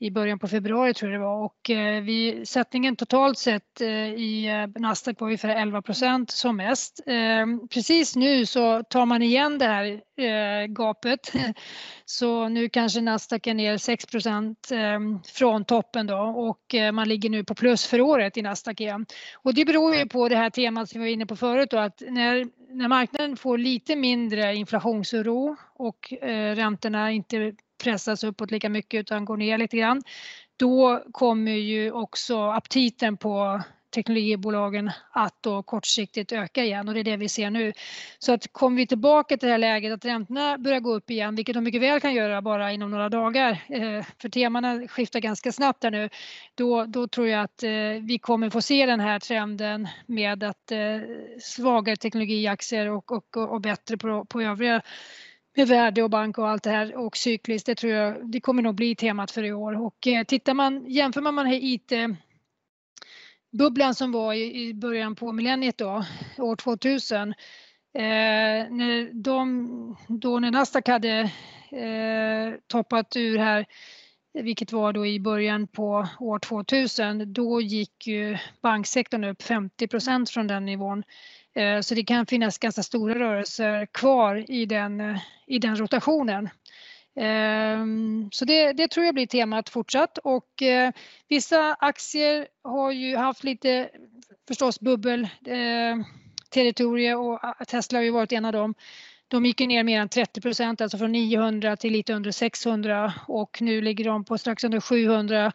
i 0.03 0.11
början 0.11 0.39
på 0.39 0.49
februari 0.49 0.95
tror 0.95 1.13
jag 1.13 1.21
det 1.21 1.25
var 1.25 1.45
och 1.45 1.71
eh, 1.71 2.03
vi, 2.03 2.47
sättningen 2.47 2.97
totalt 2.97 3.39
sett 3.39 3.81
eh, 3.81 3.89
i 4.15 4.47
eh, 4.47 4.81
Nasdaq 4.83 5.21
var 5.21 5.27
ungefär 5.27 5.57
11% 5.57 6.31
som 6.31 6.57
mest. 6.57 7.01
Ehm, 7.07 7.69
precis 7.69 8.17
nu 8.17 8.47
så 8.47 8.83
tar 8.83 9.07
man 9.07 9.23
igen 9.23 9.59
det 9.59 9.67
här 9.67 10.01
eh, 10.17 10.67
gapet 10.67 11.33
så 12.05 12.49
nu 12.49 12.69
kanske 12.69 13.01
Nasdaq 13.01 13.47
är 13.47 13.55
ner 13.55 13.77
6% 13.77 14.57
ehm, 14.73 15.23
från 15.23 15.65
toppen 15.65 16.07
då 16.07 16.19
och 16.19 16.75
eh, 16.75 16.93
man 16.93 17.09
ligger 17.09 17.31
nu 17.31 17.45
på 17.45 17.55
plus 17.55 17.87
för 17.87 18.01
året 18.01 18.37
i 18.37 18.43
Nasdaq 18.43 18.81
igen. 18.81 19.07
Och 19.35 19.55
det 19.55 19.65
beror 19.65 19.95
ju 19.95 20.09
på 20.09 20.29
det 20.29 20.37
här 20.37 20.51
temat 20.51 20.89
som 20.89 21.01
vi 21.01 21.07
var 21.07 21.13
inne 21.13 21.27
på 21.27 21.37
förut 21.37 21.71
då 21.71 21.79
att 21.79 22.03
när, 22.09 22.47
när 22.75 22.89
marknaden 22.89 23.37
får 23.37 23.59
lite 23.59 23.97
mindre 23.97 24.55
inflationsoro 24.55 25.57
och 25.75 26.13
räntorna 26.55 27.11
inte 27.11 27.53
pressas 27.83 28.25
uppåt 28.25 28.51
lika 28.51 28.69
mycket 28.69 29.01
utan 29.01 29.25
går 29.25 29.37
ner 29.37 29.59
lite 29.59 29.77
grann. 29.77 30.03
Då 30.57 31.03
kommer 31.13 31.53
ju 31.53 31.93
också 31.93 32.51
aptiten 32.51 33.17
på 33.17 33.63
teknologibolagen 33.93 34.91
att 35.11 35.37
då 35.41 35.63
kortsiktigt 35.63 36.33
öka 36.33 36.65
igen 36.65 36.89
och 36.89 36.95
det 36.95 37.01
är 37.01 37.05
det 37.05 37.17
vi 37.17 37.29
ser 37.29 37.51
nu. 37.51 37.73
Så 38.19 38.33
att 38.33 38.53
kommer 38.53 38.77
vi 38.77 38.87
tillbaka 38.87 39.37
till 39.37 39.47
det 39.47 39.53
här 39.53 39.59
läget 39.59 39.93
att 39.93 40.05
räntorna 40.05 40.59
börjar 40.59 40.81
gå 40.81 40.95
upp 40.95 41.11
igen, 41.11 41.35
vilket 41.35 41.55
de 41.55 41.65
mycket 41.65 41.83
väl 41.83 42.01
kan 42.01 42.15
göra 42.15 42.43
bara 42.43 42.73
inom 42.73 42.91
några 42.91 43.09
dagar, 43.09 43.51
eh, 43.51 44.05
för 44.23 44.29
temana 44.29 44.89
skiftar 44.89 45.21
ganska 45.21 45.53
snabbt 45.53 45.81
där 45.81 45.91
nu, 45.91 46.09
då, 46.55 46.85
då 46.85 47.09
tror 47.09 47.29
jag 47.29 47.43
att 47.43 47.63
eh, 47.63 47.71
vi 48.03 48.19
kommer 48.23 48.51
få 48.51 48.63
se 48.63 48.87
den 48.87 49.01
här 49.01 49.19
trenden 49.19 49.89
med 50.07 50.45
att 50.45 50.73
eh, 50.73 50.79
svagare 51.41 51.97
teknologiaktier 51.97 52.89
och, 52.89 53.13
och, 53.13 53.37
och 53.37 53.61
bättre 53.61 53.97
på, 53.97 54.25
på 54.25 54.41
övriga 54.41 54.83
med 55.57 55.69
värde 55.69 56.03
och 56.03 56.11
bank 56.11 56.39
och 56.39 56.49
allt 56.49 56.63
det 56.63 56.71
här 56.71 56.97
och 56.97 57.17
cykliskt, 57.17 57.67
det 57.67 57.75
tror 57.75 57.93
jag 57.93 58.31
det 58.31 58.41
kommer 58.41 58.63
nog 58.63 58.75
bli 58.75 58.97
temat 58.97 59.31
för 59.31 59.45
i 59.45 59.53
år. 59.53 59.83
Och 59.87 60.07
eh, 60.07 60.25
tittar 60.25 60.55
man, 60.55 60.85
jämför 60.87 61.21
man 61.21 61.35
med 61.35 61.65
IT 61.65 61.93
bubblan 63.53 63.95
som 63.95 64.13
var 64.13 64.35
i, 64.35 64.75
början 64.75 65.15
på 65.15 65.33
millenniet 65.33 65.79
då, 65.79 66.05
år 66.39 66.57
2000, 66.57 67.29
eh, 67.29 67.35
när 68.71 69.11
de, 69.13 69.97
då 70.09 70.39
när 70.39 70.51
Nasdaq 70.51 70.89
hade 70.89 71.19
eh, 71.71 72.55
toppat 72.67 73.17
ur 73.17 73.39
här, 73.39 73.67
vilket 74.33 74.73
var 74.73 74.93
då 74.93 75.07
i 75.07 75.21
början 75.21 75.67
på 75.67 76.09
år 76.21 76.39
2000, 76.39 77.33
då 77.33 77.61
gick 77.61 78.07
ju 78.07 78.39
banksektorn 78.63 79.25
upp 79.25 79.43
50% 79.43 80.33
från 80.33 80.47
den 80.47 80.65
nivån. 80.65 81.03
Eh, 81.55 81.81
så 81.81 81.95
det 81.95 82.05
kan 82.05 82.27
finnas 82.27 82.59
ganska 82.59 82.83
stora 82.83 83.15
rörelser 83.15 83.87
kvar 83.87 84.51
i 84.51 84.67
den, 84.67 85.19
i 85.47 85.59
den 85.59 85.77
rotationen. 85.77 86.49
Ehm, 87.17 88.29
så 88.33 88.45
det, 88.45 88.73
det, 88.73 88.89
tror 88.89 89.07
jag 89.07 89.15
blir 89.15 89.27
temat 89.27 89.69
fortsatt 89.69 90.19
och 90.19 90.63
eh, 90.63 90.93
vissa 91.29 91.75
aktier 91.75 92.47
har 92.65 92.91
ju 92.93 93.17
haft 93.17 93.45
lite 93.45 93.91
förstås 94.49 94.81
bubbel 94.81 95.29
eh, 95.47 95.97
territorier 96.51 97.17
och 97.17 97.45
eh, 97.45 97.65
Tesla 97.69 97.99
har 97.99 98.05
ju 98.05 98.11
varit 98.11 98.33
en 98.33 98.45
av 98.45 98.53
dem. 98.53 98.75
De 99.33 99.47
gick 99.47 99.61
ner 99.61 99.85
mer 99.85 100.01
än 100.01 100.09
30 100.09 100.41
procent, 100.41 100.81
alltså 100.81 100.99
från 100.99 101.13
900 101.13 101.77
till 101.77 101.93
lite 101.93 102.13
under 102.13 102.31
600 102.31 103.13
och 103.29 103.63
nu 103.63 103.81
ligger 103.81 104.05
de 104.05 104.25
på 104.25 104.39
strax 104.39 104.65
under 104.65 104.81
700 104.81 105.53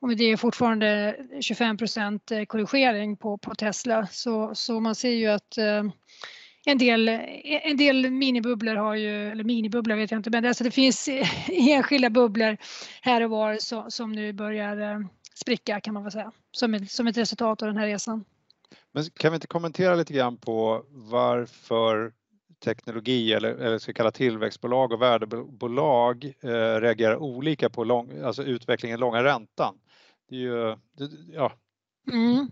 och 0.00 0.16
det 0.16 0.24
är 0.24 0.36
fortfarande 0.36 1.16
25 1.40 1.76
procent 1.76 2.30
eh, 2.30 2.44
korrigering 2.44 3.16
på, 3.16 3.38
på 3.38 3.54
Tesla 3.54 4.06
så, 4.06 4.54
så 4.54 4.80
man 4.80 4.94
ser 4.94 5.10
ju 5.10 5.26
att 5.26 5.58
eh, 5.58 5.82
en 6.64 6.78
del, 6.78 7.08
en 7.44 7.76
del 7.76 8.10
minibubblor 8.10 8.74
har 8.74 8.94
ju, 8.94 9.30
eller 9.30 9.44
minibubblor 9.44 9.96
vet 9.96 10.10
jag 10.10 10.18
inte, 10.18 10.30
men 10.30 10.44
alltså 10.44 10.64
det 10.64 10.70
finns 10.70 11.08
enskilda 11.48 12.10
bubblor 12.10 12.56
här 13.00 13.20
och 13.20 13.30
var 13.30 13.56
som, 13.56 13.90
som 13.90 14.12
nu 14.12 14.32
börjar 14.32 14.80
eh, 14.80 15.00
spricka 15.34 15.80
kan 15.80 15.94
man 15.94 16.02
väl 16.02 16.12
säga, 16.12 16.32
som 16.52 16.74
ett, 16.74 16.90
som 16.90 17.06
ett 17.06 17.16
resultat 17.16 17.62
av 17.62 17.68
den 17.68 17.76
här 17.76 17.86
resan. 17.86 18.24
Men 18.92 19.04
kan 19.04 19.32
vi 19.32 19.34
inte 19.34 19.46
kommentera 19.46 19.94
lite 19.94 20.12
grann 20.12 20.36
på 20.36 20.84
varför 20.90 22.12
teknologi 22.60 23.32
eller, 23.32 23.48
eller 23.54 23.78
ska 23.78 23.92
kalla 23.92 24.10
tillväxtbolag 24.10 24.92
och 24.92 25.02
värdebolag 25.02 26.24
eh, 26.24 26.80
reagerar 26.80 27.16
olika 27.16 27.70
på 27.70 27.84
lång, 27.84 28.20
alltså 28.24 28.42
utvecklingen 28.42 29.00
långa 29.00 29.24
räntan? 29.24 29.74
Det, 30.28 30.36
är 30.36 30.40
ju, 30.40 30.76
det, 30.96 31.10
ja. 31.34 31.52
Mm. 32.12 32.50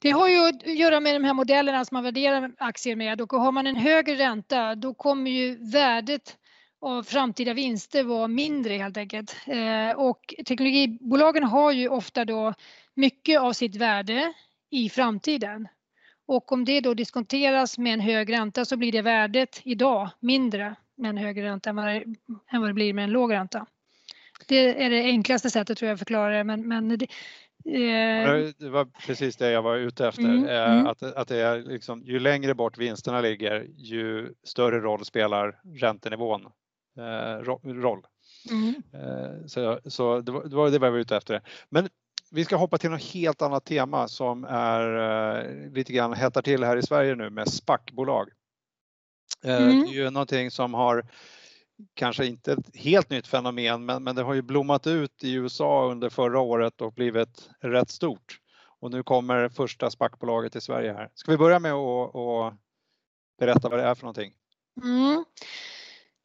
Det 0.00 0.10
har 0.10 0.28
ju 0.28 0.48
att 0.48 0.66
göra 0.66 1.00
med 1.00 1.14
de 1.14 1.24
här 1.24 1.34
modellerna 1.34 1.84
som 1.84 1.94
man 1.94 2.04
värderar 2.04 2.52
aktier 2.58 2.96
med 2.96 3.20
och 3.20 3.32
har 3.32 3.52
man 3.52 3.66
en 3.66 3.76
högre 3.76 4.14
ränta 4.14 4.74
då 4.74 4.94
kommer 4.94 5.30
ju 5.30 5.70
värdet 5.72 6.36
av 6.80 7.02
framtida 7.02 7.54
vinster 7.54 8.04
vara 8.04 8.28
mindre 8.28 8.74
helt 8.74 8.96
enkelt. 8.96 9.36
Eh, 9.46 9.96
och 9.96 10.34
teknologibolagen 10.46 11.44
har 11.44 11.72
ju 11.72 11.88
ofta 11.88 12.24
då 12.24 12.54
mycket 12.94 13.40
av 13.40 13.52
sitt 13.52 13.76
värde 13.76 14.32
i 14.70 14.88
framtiden. 14.88 15.68
Och 16.26 16.52
om 16.52 16.64
det 16.64 16.80
då 16.80 16.94
diskonteras 16.94 17.78
med 17.78 17.94
en 17.94 18.00
hög 18.00 18.32
ränta 18.32 18.64
så 18.64 18.76
blir 18.76 18.92
det 18.92 19.02
värdet 19.02 19.60
idag 19.64 20.10
mindre 20.20 20.74
med 20.96 21.08
en 21.08 21.16
högre 21.16 21.44
ränta 21.44 21.70
än 21.70 21.76
vad 21.76 22.68
det, 22.68 22.74
blir 22.74 22.92
med 22.92 23.04
en 23.04 23.10
låg 23.10 23.32
ränta. 23.32 23.66
Det 24.46 24.84
är 24.84 24.90
det 24.90 25.02
enklaste 25.02 25.50
sättet 25.50 25.78
tror 25.78 25.86
jag 25.86 25.94
att 25.94 26.00
förklara 26.00 26.36
det. 26.36 26.44
Men, 26.44 26.68
men 26.68 26.88
det, 26.88 27.06
eh... 27.64 28.52
det 28.58 28.70
var 28.70 28.84
precis 29.06 29.36
det 29.36 29.50
jag 29.50 29.62
var 29.62 29.76
ute 29.76 30.08
efter. 30.08 30.22
Mm, 30.22 30.44
eh, 30.44 30.72
mm. 30.72 30.86
Att, 30.86 31.02
att 31.02 31.28
det 31.28 31.36
är 31.36 31.62
liksom, 31.62 32.02
ju 32.02 32.18
längre 32.18 32.54
bort 32.54 32.78
vinsterna 32.78 33.20
ligger 33.20 33.66
ju 33.76 34.34
större 34.44 34.80
roll 34.80 35.04
spelar 35.04 35.60
räntenivån 35.64 36.46
eh, 36.98 37.44
roll. 37.64 38.06
Mm. 38.50 38.74
Eh, 38.92 39.46
så, 39.46 39.80
så 39.84 40.20
det, 40.20 40.32
var, 40.32 40.44
det 40.44 40.56
var 40.56 40.70
det 40.70 40.86
jag 40.86 40.90
var 40.90 40.98
ute 40.98 41.16
efter. 41.16 41.42
Men 41.68 41.88
vi 42.36 42.44
ska 42.44 42.56
hoppa 42.56 42.78
till 42.78 42.90
något 42.90 43.02
helt 43.02 43.42
annat 43.42 43.64
tema 43.64 44.08
som 44.08 44.44
är 44.44 44.98
eh, 45.38 45.72
lite 45.72 45.92
grann 45.92 46.12
hettar 46.12 46.42
till 46.42 46.64
här 46.64 46.76
i 46.76 46.82
Sverige 46.82 47.14
nu 47.14 47.30
med 47.30 47.48
SPAC-bolag. 47.48 48.28
Eh, 49.44 49.62
mm. 49.62 49.82
Det 49.82 49.88
är 49.88 49.92
ju 49.92 50.10
någonting 50.10 50.50
som 50.50 50.74
har 50.74 51.06
kanske 51.94 52.26
inte 52.26 52.52
ett 52.52 52.76
helt 52.76 53.10
nytt 53.10 53.26
fenomen 53.26 53.84
men, 53.84 54.04
men 54.04 54.16
det 54.16 54.22
har 54.22 54.34
ju 54.34 54.42
blommat 54.42 54.86
ut 54.86 55.24
i 55.24 55.32
USA 55.32 55.90
under 55.90 56.10
förra 56.10 56.40
året 56.40 56.80
och 56.80 56.92
blivit 56.92 57.50
rätt 57.60 57.90
stort. 57.90 58.40
Och 58.80 58.90
nu 58.90 59.02
kommer 59.02 59.48
första 59.48 59.90
SPAC-bolaget 59.90 60.52
till 60.52 60.62
Sverige 60.62 60.92
här. 60.92 61.10
Ska 61.14 61.30
vi 61.30 61.38
börja 61.38 61.58
med 61.58 61.72
att 61.72 62.54
berätta 63.38 63.68
vad 63.68 63.78
det 63.78 63.84
är 63.84 63.94
för 63.94 64.02
någonting? 64.02 64.32
Mm. 64.82 65.24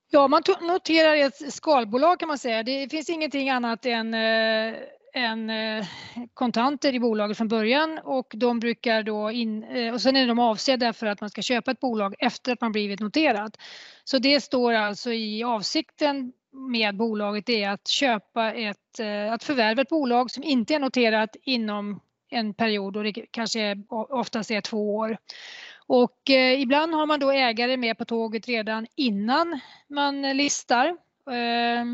Ja, 0.10 0.27
man 0.27 0.44
noterar 0.62 1.15
ett 1.15 1.53
skalbolag 1.53 2.20
kan 2.20 2.27
man 2.27 2.38
säga. 2.38 2.63
Det 2.63 2.89
finns 2.91 3.10
ingenting 3.10 3.50
annat 3.50 3.86
än 3.86 4.13
eh, 4.13 4.75
en 5.13 5.50
eh, 5.50 5.86
kontanter 6.34 6.96
i 6.96 7.00
bolaget 7.00 7.38
från 7.38 7.48
början 7.48 8.00
och 8.03 8.34
de 8.36 8.60
brukar 8.60 9.03
då 9.03 9.32
in, 9.32 9.63
eh, 9.63 9.94
och 9.94 10.01
sen 10.01 10.15
är 10.15 10.27
de 10.27 10.39
avsedda 10.39 10.94
för 10.94 11.08
att 11.08 11.22
man 11.22 11.30
ska 11.30 11.41
köpa 11.41 11.72
ett 11.72 11.80
bolag 11.80 12.15
efter 12.20 12.53
att 12.53 12.62
man 12.62 12.72
blivit 12.72 13.00
noterat. 13.00 13.58
Så 14.03 14.18
det 14.18 14.41
står 14.41 14.74
alltså 14.74 15.12
i 15.12 15.44
avsikten 15.44 16.34
med 16.51 16.96
bolaget 16.96 17.50
är 17.50 17.70
att 17.70 17.88
köpa 17.88 18.53
ett, 18.53 19.00
eh, 19.00 19.34
att 19.34 19.44
förvärva 19.44 19.82
ett 19.82 19.89
bolag 19.89 20.32
som 20.32 20.44
inte 20.44 20.75
är 20.75 20.80
noterat 20.80 21.36
inom 21.41 22.00
en 22.30 22.53
period 22.53 22.98
och 22.98 23.03
det 23.03 23.13
kanske 23.32 23.77
oftast 23.89 24.51
är 24.51 24.62
två 24.62 24.96
år. 24.96 25.18
Och 25.88 26.30
eh, 26.30 26.62
ibland 26.62 26.94
har 26.94 27.06
man 27.06 27.20
då 27.20 27.32
ägare 27.32 27.77
med 27.77 27.98
på 27.98 28.06
tåget 28.06 28.48
redan 28.48 28.88
innan 28.96 29.60
man 29.89 30.22
listar. 30.22 30.88
Eh, 31.32 31.86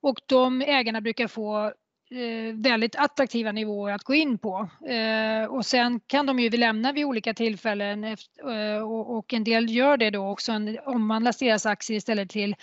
och 0.00 0.20
de 0.26 0.62
ägarna 0.62 1.00
brukar 1.00 1.26
få 1.26 1.72
Eh, 2.14 2.54
väldigt 2.54 2.96
attraktiva 2.96 3.52
nivåer 3.52 3.92
att 3.92 4.04
gå 4.04 4.14
in 4.14 4.38
på. 4.38 4.68
Eh, 4.88 5.44
och 5.44 5.66
sen 5.66 6.00
kan 6.00 6.26
de 6.26 6.38
ju 6.38 6.50
lämna 6.50 6.92
vid 6.92 7.04
olika 7.04 7.34
tillfällen 7.34 8.04
eh, 8.04 8.82
och 9.06 9.34
en 9.34 9.44
del 9.44 9.70
gör 9.70 9.96
det 9.96 10.10
då 10.10 10.30
också, 10.30 10.52
omvandlas 10.84 11.38
deras 11.38 11.66
aktier 11.66 11.96
istället 11.96 12.30
till 12.30 12.54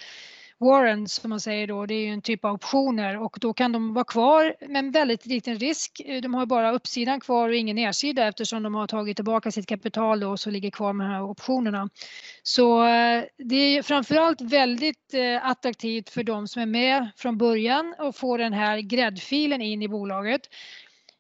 warrants 0.59 1.13
som 1.13 1.29
man 1.29 1.39
säger 1.39 1.67
då, 1.67 1.85
det 1.85 1.93
är 1.93 2.05
ju 2.05 2.13
en 2.13 2.21
typ 2.21 2.45
av 2.45 2.53
optioner 2.53 3.21
och 3.21 3.37
då 3.41 3.53
kan 3.53 3.71
de 3.71 3.93
vara 3.93 4.05
kvar 4.05 4.55
med 4.67 4.79
en 4.79 4.91
väldigt 4.91 5.25
liten 5.25 5.55
risk. 5.55 6.01
De 6.21 6.33
har 6.33 6.45
bara 6.45 6.71
uppsidan 6.71 7.19
kvar 7.19 7.49
och 7.49 7.55
ingen 7.55 7.75
nedsida 7.75 8.27
eftersom 8.27 8.63
de 8.63 8.75
har 8.75 8.87
tagit 8.87 9.17
tillbaka 9.17 9.51
sitt 9.51 9.67
kapital 9.67 10.19
då 10.19 10.29
och 10.29 10.39
så 10.39 10.49
ligger 10.49 10.71
kvar 10.71 10.93
med 10.93 11.07
de 11.07 11.11
här 11.11 11.23
optionerna. 11.23 11.89
Så 12.43 12.85
eh, 12.85 13.23
det 13.37 13.55
är 13.55 13.81
framförallt 13.81 14.41
väldigt 14.41 15.13
eh, 15.13 15.45
attraktivt 15.45 16.09
för 16.09 16.23
de 16.23 16.47
som 16.47 16.61
är 16.61 16.65
med 16.65 17.09
från 17.17 17.37
början 17.37 17.95
och 17.99 18.15
får 18.15 18.37
den 18.37 18.53
här 18.53 18.79
gräddfilen 18.79 19.61
in 19.61 19.81
i 19.81 19.87
bolaget. 19.87 20.41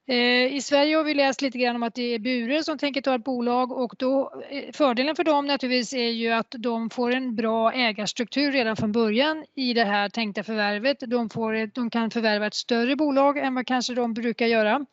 Eh, 0.09 0.55
I 0.55 0.61
Sverige 0.61 0.95
har 0.95 1.03
vi 1.03 1.13
läst 1.13 1.41
lite 1.41 1.57
grann 1.57 1.75
om 1.75 1.83
att 1.83 1.95
det 1.95 2.15
är 2.15 2.19
Bure 2.19 2.63
som 2.63 2.77
tänker 2.77 3.01
ta 3.01 3.15
ett 3.15 3.23
bolag 3.23 3.71
och 3.71 3.93
då 3.97 4.41
eh, 4.49 4.71
fördelen 4.73 5.15
för 5.15 5.23
dem 5.23 5.45
naturligtvis 5.45 5.93
är 5.93 6.09
ju 6.09 6.31
att 6.31 6.55
de 6.57 6.89
får 6.89 7.11
en 7.11 7.35
bra 7.35 7.73
ägarstruktur 7.73 8.51
redan 8.51 8.75
från 8.75 8.91
början 8.91 9.45
i 9.55 9.73
det 9.73 9.83
här 9.83 10.09
tänkta 10.09 10.43
förvärvet. 10.43 10.97
De, 10.99 11.29
får, 11.29 11.75
de 11.75 11.89
kan 11.89 12.11
förvärva 12.11 12.47
ett 12.47 12.53
större 12.53 12.95
bolag 12.95 13.37
än 13.37 13.55
vad 13.55 13.67
kanske 13.67 13.93
de 13.93 14.13
brukar 14.13 14.47
göra. 14.47 14.85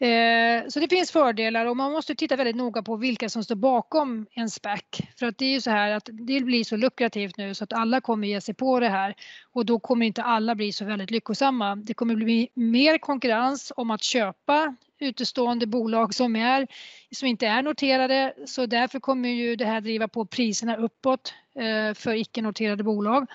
Eh, 0.00 0.68
så 0.68 0.80
det 0.80 0.88
finns 0.88 1.10
fördelar 1.10 1.66
och 1.66 1.76
man 1.76 1.92
måste 1.92 2.14
titta 2.14 2.36
väldigt 2.36 2.56
noga 2.56 2.82
på 2.82 2.96
vilka 2.96 3.28
som 3.28 3.44
står 3.44 3.54
bakom 3.54 4.26
en 4.30 4.50
SPAC. 4.50 4.80
För 5.18 5.26
att 5.26 5.38
det 5.38 5.44
är 5.44 5.50
ju 5.50 5.60
så 5.60 5.70
här 5.70 5.90
att 5.90 6.08
det 6.12 6.40
blir 6.40 6.64
så 6.64 6.76
lukrativt 6.76 7.36
nu 7.36 7.54
så 7.54 7.64
att 7.64 7.72
alla 7.72 8.00
kommer 8.00 8.28
ge 8.28 8.40
sig 8.40 8.54
på 8.54 8.80
det 8.80 8.88
här 8.88 9.14
och 9.52 9.66
då 9.66 9.78
kommer 9.78 10.06
inte 10.06 10.22
alla 10.22 10.54
bli 10.54 10.72
så 10.72 10.84
väldigt 10.84 11.10
lyckosamma. 11.10 11.76
Det 11.76 11.94
kommer 11.94 12.14
bli 12.14 12.48
mer 12.54 12.98
konkurrens 12.98 13.72
om 13.76 13.90
att 13.90 14.02
köpa 14.02 14.76
utestående 15.00 15.66
bolag 15.66 16.14
som, 16.14 16.36
är, 16.36 16.66
som 17.14 17.28
inte 17.28 17.46
är 17.46 17.62
noterade 17.62 18.34
så 18.46 18.66
därför 18.66 19.00
kommer 19.00 19.28
ju 19.28 19.56
det 19.56 19.64
här 19.64 19.80
driva 19.80 20.08
på 20.08 20.26
priserna 20.26 20.76
uppåt 20.76 21.34
eh, 21.54 21.94
för 21.94 22.14
icke-noterade 22.14 22.82
bolag. 22.82 23.26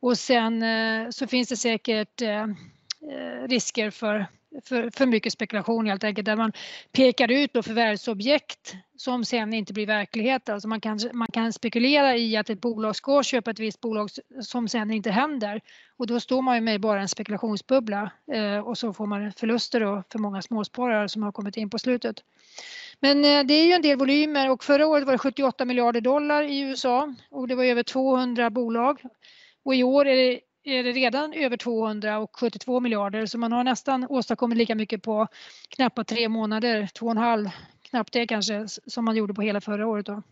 Och 0.00 0.18
sen 0.18 0.62
eh, 0.62 1.10
så 1.10 1.26
finns 1.26 1.48
det 1.48 1.56
säkert 1.56 2.22
eh, 2.22 2.42
eh, 2.42 3.48
risker 3.48 3.90
för 3.90 4.26
för, 4.64 4.90
för 4.96 5.06
mycket 5.06 5.32
spekulation 5.32 5.86
helt 5.86 6.04
enkelt 6.04 6.26
där 6.26 6.36
man 6.36 6.52
pekar 6.92 7.30
ut 7.30 7.52
då 7.52 7.62
förvärvsobjekt 7.62 8.74
som 8.96 9.24
sen 9.24 9.54
inte 9.54 9.72
blir 9.72 9.86
verklighet. 9.86 10.48
Alltså 10.48 10.68
man, 10.68 10.80
kan, 10.80 10.98
man 11.12 11.28
kan 11.32 11.52
spekulera 11.52 12.16
i 12.16 12.36
att 12.36 12.50
ett 12.50 12.60
bolag 12.60 12.96
ska 12.96 13.22
köpa 13.22 13.50
ett 13.50 13.58
visst 13.58 13.80
bolag 13.80 14.10
som 14.40 14.68
sen 14.68 14.90
inte 14.90 15.10
händer 15.10 15.60
och 15.96 16.06
då 16.06 16.20
står 16.20 16.42
man 16.42 16.54
ju 16.54 16.60
med 16.60 16.80
bara 16.80 17.00
en 17.00 17.08
spekulationsbubbla 17.08 18.10
eh, 18.32 18.58
och 18.58 18.78
så 18.78 18.92
får 18.92 19.06
man 19.06 19.32
förluster 19.32 19.80
då 19.80 20.02
för 20.12 20.18
många 20.18 20.42
småsparare 20.42 21.08
som 21.08 21.22
har 21.22 21.32
kommit 21.32 21.56
in 21.56 21.70
på 21.70 21.78
slutet. 21.78 22.24
Men 23.00 23.24
eh, 23.24 23.44
det 23.44 23.54
är 23.54 23.66
ju 23.66 23.72
en 23.72 23.82
del 23.82 23.98
volymer 23.98 24.50
och 24.50 24.64
förra 24.64 24.86
året 24.86 25.04
var 25.04 25.12
det 25.12 25.18
78 25.18 25.64
miljarder 25.64 26.00
dollar 26.00 26.42
i 26.42 26.60
USA 26.60 27.14
och 27.30 27.48
det 27.48 27.54
var 27.54 27.64
över 27.64 27.82
200 27.82 28.50
bolag 28.50 29.00
och 29.62 29.74
i 29.74 29.82
år 29.82 30.06
är 30.06 30.16
det 30.16 30.40
är 30.68 30.84
det 30.84 30.92
redan 30.92 31.32
över 31.32 31.56
200 31.56 32.18
och 32.18 32.36
72 32.36 32.80
miljarder 32.80 33.26
så 33.26 33.38
man 33.38 33.52
har 33.52 33.64
nästan 33.64 34.06
åstadkommit 34.08 34.58
lika 34.58 34.74
mycket 34.74 35.02
på 35.02 35.26
knappt 35.68 36.08
tre 36.08 36.28
månader, 36.28 36.88
två 36.94 37.06
och 37.06 37.12
en 37.12 37.18
halv, 37.18 37.48
knappt 37.82 38.12
det 38.12 38.26
kanske, 38.26 38.66
som 38.86 39.04
man 39.04 39.16
gjorde 39.16 39.34
på 39.34 39.42
hela 39.42 39.60
förra 39.60 39.86
året. 39.86 40.06
Då. 40.06 40.22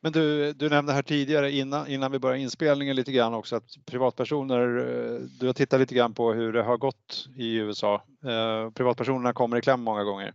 Men 0.00 0.12
du, 0.12 0.52
du 0.52 0.68
nämnde 0.68 0.92
här 0.92 1.02
tidigare 1.02 1.52
innan, 1.52 1.88
innan 1.88 2.12
vi 2.12 2.18
började 2.18 2.42
inspelningen 2.42 2.96
lite 2.96 3.12
grann 3.12 3.34
också 3.34 3.56
att 3.56 3.86
privatpersoner, 3.86 4.78
eh, 4.78 5.20
du 5.40 5.46
har 5.46 5.52
tittat 5.52 5.80
lite 5.80 5.94
grann 5.94 6.14
på 6.14 6.32
hur 6.32 6.52
det 6.52 6.62
har 6.62 6.76
gått 6.76 7.28
i 7.36 7.54
USA. 7.54 7.94
Eh, 8.24 8.70
privatpersonerna 8.70 9.32
kommer 9.32 9.56
i 9.56 9.60
kläm 9.60 9.80
många 9.80 10.04
gånger. 10.04 10.34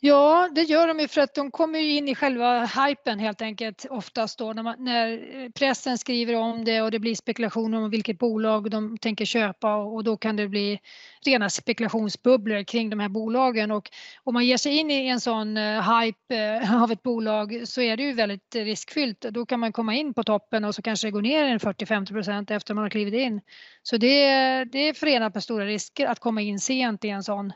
Ja, 0.00 0.48
det 0.54 0.62
gör 0.62 0.88
de 0.88 1.00
ju 1.00 1.08
för 1.08 1.20
att 1.20 1.34
de 1.34 1.50
kommer 1.50 1.78
in 1.78 2.08
i 2.08 2.14
själva 2.14 2.64
hypen 2.64 3.18
helt 3.18 3.42
enkelt 3.42 3.86
oftast 3.90 4.38
då 4.38 4.52
när, 4.52 4.62
man, 4.62 4.84
när, 4.84 5.12
eh, 5.12 5.50
pressen 5.50 5.98
skriver 5.98 6.34
om 6.34 6.64
det 6.64 6.82
och 6.82 6.90
det 6.90 6.98
blir 6.98 7.14
spekulationer 7.14 7.78
om 7.78 7.90
vilket 7.90 8.18
bolag 8.18 8.70
de 8.70 8.98
tänker 8.98 9.24
köpa 9.24 9.76
och 9.76 10.04
då 10.04 10.16
kan 10.16 10.36
det 10.36 10.48
bli 10.48 10.80
rena 11.24 11.50
spekulationsbubblor 11.50 12.64
kring 12.64 12.90
de 12.90 13.00
här 13.00 13.08
bolagen 13.08 13.70
och 13.70 13.90
om 14.24 14.34
man 14.34 14.46
ger 14.46 14.56
sig 14.56 14.76
in 14.76 14.90
i 14.90 15.06
en 15.06 15.20
sån 15.20 15.56
eh, 15.56 16.00
hype 16.00 16.36
eh, 16.36 16.82
av 16.82 16.92
ett 16.92 17.02
bolag 17.02 17.62
så 17.64 17.80
är 17.80 17.96
det 17.96 18.02
ju 18.02 18.12
väldigt 18.12 18.54
riskfyllt. 18.54 19.20
Då 19.20 19.46
kan 19.46 19.60
man 19.60 19.72
komma 19.72 19.94
in 19.94 20.14
på 20.14 20.24
toppen 20.24 20.64
och 20.64 20.74
så 20.74 20.82
kanske 20.82 21.06
det 21.06 21.10
går 21.10 21.22
ner 21.22 21.44
en 21.44 21.58
40-50 21.58 22.12
procent 22.12 22.50
efter 22.50 22.74
man 22.74 22.84
har 22.84 22.90
klivit 22.90 23.14
in. 23.14 23.40
Så 23.82 23.96
det, 23.96 24.24
det 24.64 24.88
är 24.88 24.94
förenat 24.94 25.34
med 25.34 25.42
stora 25.42 25.64
risker 25.66 26.06
att 26.06 26.20
komma 26.20 26.40
in 26.40 26.60
sent 26.60 27.04
i 27.04 27.08
en 27.08 27.22
sån 27.22 27.52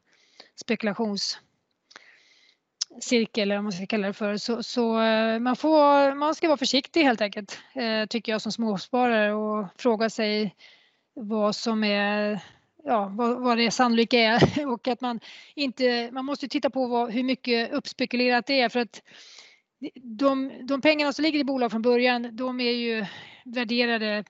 spekulations 0.56 1.38
cirkel 3.00 3.42
eller 3.42 3.54
vad 3.54 3.64
man 3.64 3.72
ska 3.72 3.86
kalla 3.86 4.06
det 4.06 4.12
för. 4.12 4.36
Så, 4.36 4.62
så 4.62 5.00
eh, 5.00 5.38
man, 5.38 5.56
får, 5.56 6.14
man 6.14 6.34
ska 6.34 6.48
vara 6.48 6.56
försiktig 6.56 7.02
helt 7.02 7.20
enkelt 7.20 7.58
eh, 7.74 8.06
tycker 8.06 8.32
jag 8.32 8.42
som 8.42 8.52
småsparare 8.52 9.32
och 9.34 9.66
fråga 9.76 10.10
sig 10.10 10.54
vad 11.14 11.56
som 11.56 11.84
är 11.84 12.40
ja, 12.84 13.12
vad, 13.14 13.42
vad 13.42 13.58
det 13.58 13.70
sannolika 13.70 14.18
är. 14.18 14.66
Och 14.72 14.88
att 14.88 15.00
man 15.00 15.20
inte, 15.54 16.10
man 16.12 16.24
måste 16.24 16.48
titta 16.48 16.70
på 16.70 16.86
vad, 16.86 17.12
hur 17.12 17.22
mycket 17.22 17.72
uppspekulerat 17.72 18.46
det 18.46 18.60
är. 18.60 18.68
För 18.68 18.80
att 18.80 19.02
de, 20.02 20.52
de 20.68 20.80
pengarna 20.80 21.12
som 21.12 21.22
ligger 21.22 21.38
i 21.38 21.44
bolag 21.44 21.70
från 21.70 21.82
början 21.82 22.36
de 22.36 22.60
är 22.60 22.72
ju 22.72 23.06
värderade, 23.44 24.24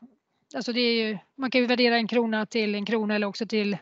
alltså 0.55 0.73
det 0.73 0.81
är 0.81 1.07
ju, 1.07 1.19
man 1.39 1.51
kan 1.51 1.61
ju 1.61 1.67
värdera 1.67 1.97
en 1.97 2.09
krona 2.09 2.47
till 2.47 2.75
en 2.75 2.87
krona 2.87 3.15
eller 3.15 3.27
också 3.27 3.47
till 3.47 3.77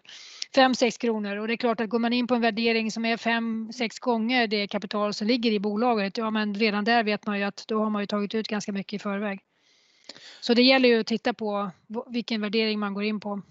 5-6 0.56 1.00
kronor 1.00 1.36
och 1.36 1.48
det 1.48 1.54
är 1.54 1.56
klart 1.56 1.80
att 1.80 1.88
går 1.88 1.98
man 1.98 2.12
in 2.12 2.26
på 2.26 2.34
en 2.34 2.40
värdering 2.40 2.90
som 2.90 3.04
är 3.04 3.16
5-6 3.16 4.00
gånger 4.00 4.46
det 4.46 4.68
kapital 4.68 5.14
som 5.14 5.26
ligger 5.26 5.52
i 5.52 5.60
bolaget, 5.60 6.18
ja 6.18 6.30
men 6.30 6.54
redan 6.54 6.84
där 6.84 7.04
vet 7.04 7.26
man 7.26 7.38
ju 7.38 7.44
att 7.44 7.64
då 7.68 7.82
har 7.82 7.90
man 7.90 8.02
ju 8.02 8.06
tagit 8.06 8.34
ut 8.34 8.48
ganska 8.48 8.72
mycket 8.72 8.92
i 8.92 8.98
förväg. 8.98 9.40
Så 10.40 10.54
det 10.54 10.62
gäller 10.62 10.88
ju 10.88 11.00
att 11.00 11.06
titta 11.06 11.34
på 11.34 11.70
vilken 12.06 12.40
värdering 12.40 12.78
man 12.78 12.94
går 12.94 13.04
in 13.04 13.20
på. 13.20 13.42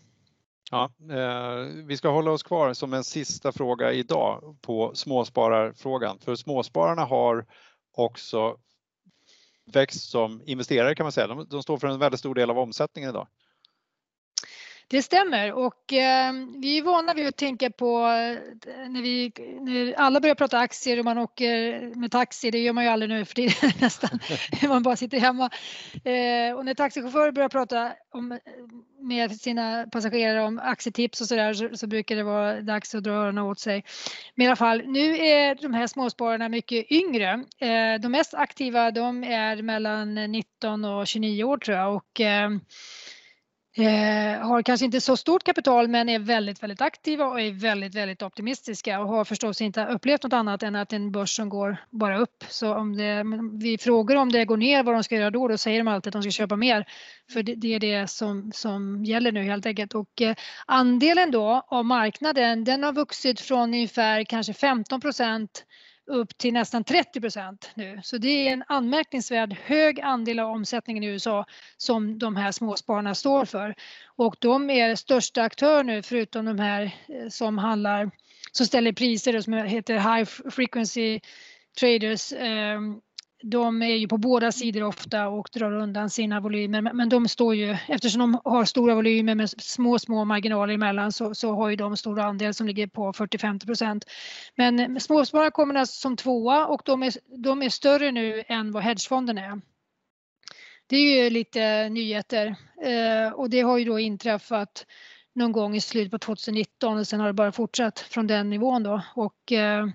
Ja, 0.71 0.91
eh, 1.11 1.85
vi 1.85 1.97
ska 1.97 2.09
hålla 2.09 2.31
oss 2.31 2.43
kvar 2.43 2.73
som 2.73 2.93
en 2.93 3.03
sista 3.03 3.51
fråga 3.51 3.91
idag 3.93 4.57
på 4.61 4.91
småspararfrågan. 4.95 6.19
För 6.19 6.35
småspararna 6.35 7.05
har 7.05 7.45
också 7.91 8.57
växt 9.65 10.09
som 10.09 10.41
investerare 10.45 10.95
kan 10.95 11.03
man 11.03 11.11
säga. 11.11 11.27
De, 11.27 11.47
de 11.49 11.63
står 11.63 11.77
för 11.77 11.87
en 11.87 11.99
väldigt 11.99 12.19
stor 12.19 12.35
del 12.35 12.49
av 12.49 12.59
omsättningen 12.59 13.09
idag. 13.09 13.27
Det 14.91 15.01
stämmer 15.01 15.53
och 15.53 15.93
eh, 15.93 16.33
vi 16.57 16.77
är 16.77 16.83
vana 16.83 17.13
vid 17.13 17.27
att 17.27 17.37
tänka 17.37 17.69
på 17.69 17.97
eh, 17.97 18.89
när, 18.89 19.01
vi, 19.01 19.31
när 19.61 19.93
alla 19.93 20.19
börjar 20.19 20.35
prata 20.35 20.59
aktier 20.59 20.99
och 20.99 21.05
man 21.05 21.17
åker 21.17 21.81
med 21.95 22.11
taxi, 22.11 22.51
det 22.51 22.59
gör 22.59 22.73
man 22.73 22.83
ju 22.83 22.89
aldrig 22.89 23.09
nu 23.09 23.25
för 23.25 23.35
tiden 23.35 23.71
nästan, 23.81 24.19
man 24.67 24.83
bara 24.83 24.95
sitter 24.95 25.19
hemma. 25.19 25.49
Eh, 25.93 26.55
och 26.55 26.65
när 26.65 26.73
taxichaufförer 26.73 27.31
börjar 27.31 27.49
prata 27.49 27.93
om, 28.13 28.39
med 28.99 29.41
sina 29.41 29.87
passagerare 29.91 30.41
om 30.41 30.59
aktietips 30.59 31.21
och 31.21 31.27
sådär 31.27 31.53
så, 31.53 31.69
så 31.77 31.87
brukar 31.87 32.15
det 32.15 32.23
vara 32.23 32.61
dags 32.61 32.95
att 32.95 33.03
dra 33.03 33.13
öronen 33.13 33.43
åt 33.43 33.59
sig. 33.59 33.83
Men 34.35 34.43
i 34.43 34.47
alla 34.47 34.55
fall, 34.55 34.83
nu 34.85 35.17
är 35.17 35.55
de 35.55 35.73
här 35.73 35.87
småspararna 35.87 36.49
mycket 36.49 36.91
yngre. 36.91 37.31
Eh, 37.59 38.01
de 38.01 38.09
mest 38.09 38.33
aktiva 38.33 38.91
de 38.91 39.23
är 39.23 39.61
mellan 39.61 40.15
19 40.15 40.85
och 40.85 41.07
29 41.07 41.43
år 41.43 41.57
tror 41.57 41.77
jag 41.77 41.95
och 41.95 42.21
eh, 43.77 44.47
har 44.47 44.61
kanske 44.61 44.85
inte 44.85 45.01
så 45.01 45.17
stort 45.17 45.43
kapital 45.43 45.87
men 45.87 46.09
är 46.09 46.19
väldigt, 46.19 46.63
väldigt 46.63 46.81
aktiva 46.81 47.25
och 47.25 47.41
är 47.41 47.51
väldigt, 47.51 47.95
väldigt 47.95 48.21
optimistiska 48.21 48.99
och 48.99 49.07
har 49.07 49.25
förstås 49.25 49.61
inte 49.61 49.85
upplevt 49.85 50.23
något 50.23 50.33
annat 50.33 50.63
än 50.63 50.75
att 50.75 50.93
en 50.93 51.11
börs 51.11 51.35
som 51.35 51.49
går 51.49 51.77
bara 51.89 52.17
upp. 52.17 52.43
Så 52.49 52.75
om 52.75 52.97
det, 52.97 53.23
vi 53.61 53.77
frågar 53.77 54.15
om 54.15 54.31
det 54.31 54.45
går 54.45 54.57
ner 54.57 54.83
vad 54.83 54.95
de 54.95 55.03
ska 55.03 55.15
göra 55.15 55.31
då, 55.31 55.47
då 55.47 55.57
säger 55.57 55.79
de 55.79 55.87
alltid 55.87 56.09
att 56.09 56.13
de 56.13 56.31
ska 56.31 56.31
köpa 56.31 56.55
mer. 56.55 56.85
För 57.33 57.43
det, 57.43 57.55
det 57.55 57.75
är 57.75 57.79
det 57.79 58.07
som, 58.09 58.51
som 58.53 59.05
gäller 59.05 59.31
nu 59.31 59.43
helt 59.43 59.65
enkelt. 59.65 59.93
Och 59.93 60.21
eh, 60.21 60.35
andelen 60.65 61.31
då 61.31 61.63
av 61.67 61.85
marknaden 61.85 62.63
den 62.63 62.83
har 62.83 62.93
vuxit 62.93 63.39
från 63.39 63.73
ungefär 63.73 64.23
kanske 64.23 64.53
15 64.53 65.01
procent 65.01 65.65
upp 66.09 66.37
till 66.37 66.53
nästan 66.53 66.83
30 66.83 67.21
procent 67.21 67.71
nu. 67.73 67.99
Så 68.03 68.17
det 68.17 68.47
är 68.47 68.53
en 68.53 68.63
anmärkningsvärd 68.67 69.53
hög 69.63 70.01
andel 70.01 70.39
av 70.39 70.51
omsättningen 70.51 71.03
i 71.03 71.07
USA 71.07 71.45
som 71.77 72.19
de 72.19 72.35
här 72.35 72.51
småspararna 72.51 73.15
står 73.15 73.45
för. 73.45 73.75
Och 74.05 74.35
de 74.39 74.69
är 74.69 74.95
största 74.95 75.43
aktör 75.43 75.83
nu 75.83 76.03
förutom 76.03 76.45
de 76.45 76.59
här 76.59 76.83
eh, 76.83 77.29
som 77.29 77.57
handlar, 77.57 78.11
som 78.51 78.65
ställer 78.65 78.93
priser 78.93 79.41
som 79.41 79.53
heter 79.53 79.93
High 79.93 80.29
Frequency 80.49 81.19
Traders 81.79 82.33
ehm, 82.33 83.01
de 83.41 83.81
är 83.81 83.95
ju 83.95 84.07
på 84.07 84.17
båda 84.17 84.51
sidor 84.51 84.83
ofta 84.83 85.27
och 85.27 85.49
drar 85.53 85.71
undan 85.71 86.09
sina 86.09 86.39
volymer 86.39 86.81
men 86.81 87.09
de 87.09 87.27
står 87.27 87.55
ju, 87.55 87.77
eftersom 87.87 88.19
de 88.19 88.41
har 88.43 88.65
stora 88.65 88.95
volymer 88.95 89.35
med 89.35 89.49
små, 89.49 89.99
små 89.99 90.25
marginaler 90.25 90.73
emellan 90.73 91.11
så, 91.11 91.35
så 91.35 91.55
har 91.55 91.69
ju 91.69 91.75
de 91.75 91.97
stor 91.97 92.19
andel 92.19 92.53
som 92.53 92.67
ligger 92.67 92.87
på 92.87 93.13
40-50 93.13 93.65
procent. 93.65 94.05
Men 94.55 94.99
småspararna 94.99 95.51
kommer 95.51 95.75
alltså 95.75 95.99
som 95.99 96.17
tvåa 96.17 96.65
och 96.65 96.81
de 96.85 97.03
är, 97.03 97.13
de 97.43 97.61
är 97.61 97.69
större 97.69 98.11
nu 98.11 98.43
än 98.47 98.71
vad 98.71 98.83
hedgefonden 98.83 99.37
är. 99.37 99.61
Det 100.87 100.95
är 100.95 101.23
ju 101.23 101.29
lite 101.29 101.89
nyheter 101.89 102.55
eh, 102.83 103.33
och 103.33 103.49
det 103.49 103.61
har 103.61 103.77
ju 103.77 103.85
då 103.85 103.99
inträffat 103.99 104.85
någon 105.35 105.51
gång 105.51 105.75
i 105.75 105.81
slutet 105.81 106.11
på 106.11 106.19
2019 106.19 106.97
och 106.97 107.07
sen 107.07 107.19
har 107.19 107.27
det 107.27 107.33
bara 107.33 107.51
fortsatt 107.51 107.99
från 107.99 108.27
den 108.27 108.49
nivån 108.49 108.83
då 108.83 109.01
och 109.15 109.51
eh, 109.51 109.87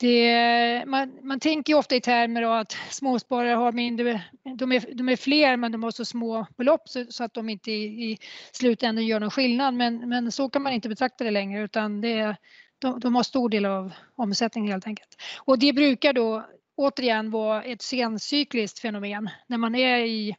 det, 0.00 0.84
man, 0.86 1.18
man 1.22 1.40
tänker 1.40 1.74
ofta 1.74 1.96
i 1.96 2.00
termer 2.00 2.42
av 2.42 2.52
att 2.52 2.76
småsparare 2.90 3.54
har 3.54 3.72
mindre, 3.72 4.22
de 4.58 4.72
är, 4.72 4.94
de 4.94 5.08
är 5.08 5.16
fler 5.16 5.56
men 5.56 5.72
de 5.72 5.82
har 5.82 5.90
så 5.90 6.04
små 6.04 6.46
belopp 6.56 6.88
så, 6.88 7.04
så 7.08 7.24
att 7.24 7.34
de 7.34 7.48
inte 7.48 7.70
i, 7.70 7.84
i 7.84 8.18
slutändan 8.52 9.06
gör 9.06 9.20
någon 9.20 9.30
skillnad. 9.30 9.74
Men, 9.74 10.08
men 10.08 10.32
så 10.32 10.48
kan 10.48 10.62
man 10.62 10.72
inte 10.72 10.88
betrakta 10.88 11.24
det 11.24 11.30
längre 11.30 11.62
utan 11.62 12.00
det, 12.00 12.36
de, 12.78 13.00
de 13.00 13.14
har 13.14 13.22
stor 13.22 13.48
del 13.48 13.64
av 13.64 13.92
omsättningen 14.16 14.72
helt 14.72 14.86
enkelt. 14.86 15.16
Och 15.38 15.58
det 15.58 15.72
brukar 15.72 16.12
då 16.12 16.46
återigen 16.76 17.30
vara 17.30 17.62
ett 17.62 17.82
sencykliskt 17.82 18.78
fenomen 18.78 19.30
när 19.46 19.58
man 19.58 19.74
är 19.74 19.98
i 19.98 20.36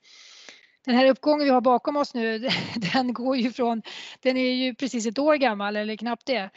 den 0.86 0.96
här 0.96 1.06
uppgången 1.06 1.46
vi 1.46 1.52
har 1.52 1.62
bakom 1.62 1.98
oss 1.98 2.14
nu, 2.14 2.40
den 2.94 3.14
går 3.14 3.38
ju 3.38 3.52
från, 3.52 3.82
den 4.22 4.38
är 4.38 4.52
ju 4.52 4.76
precis 4.76 5.06
ett 5.06 5.20
år 5.20 5.36
gammal 5.36 5.76
eller 5.76 5.96
knappt 5.96 6.26
det. 6.26 6.50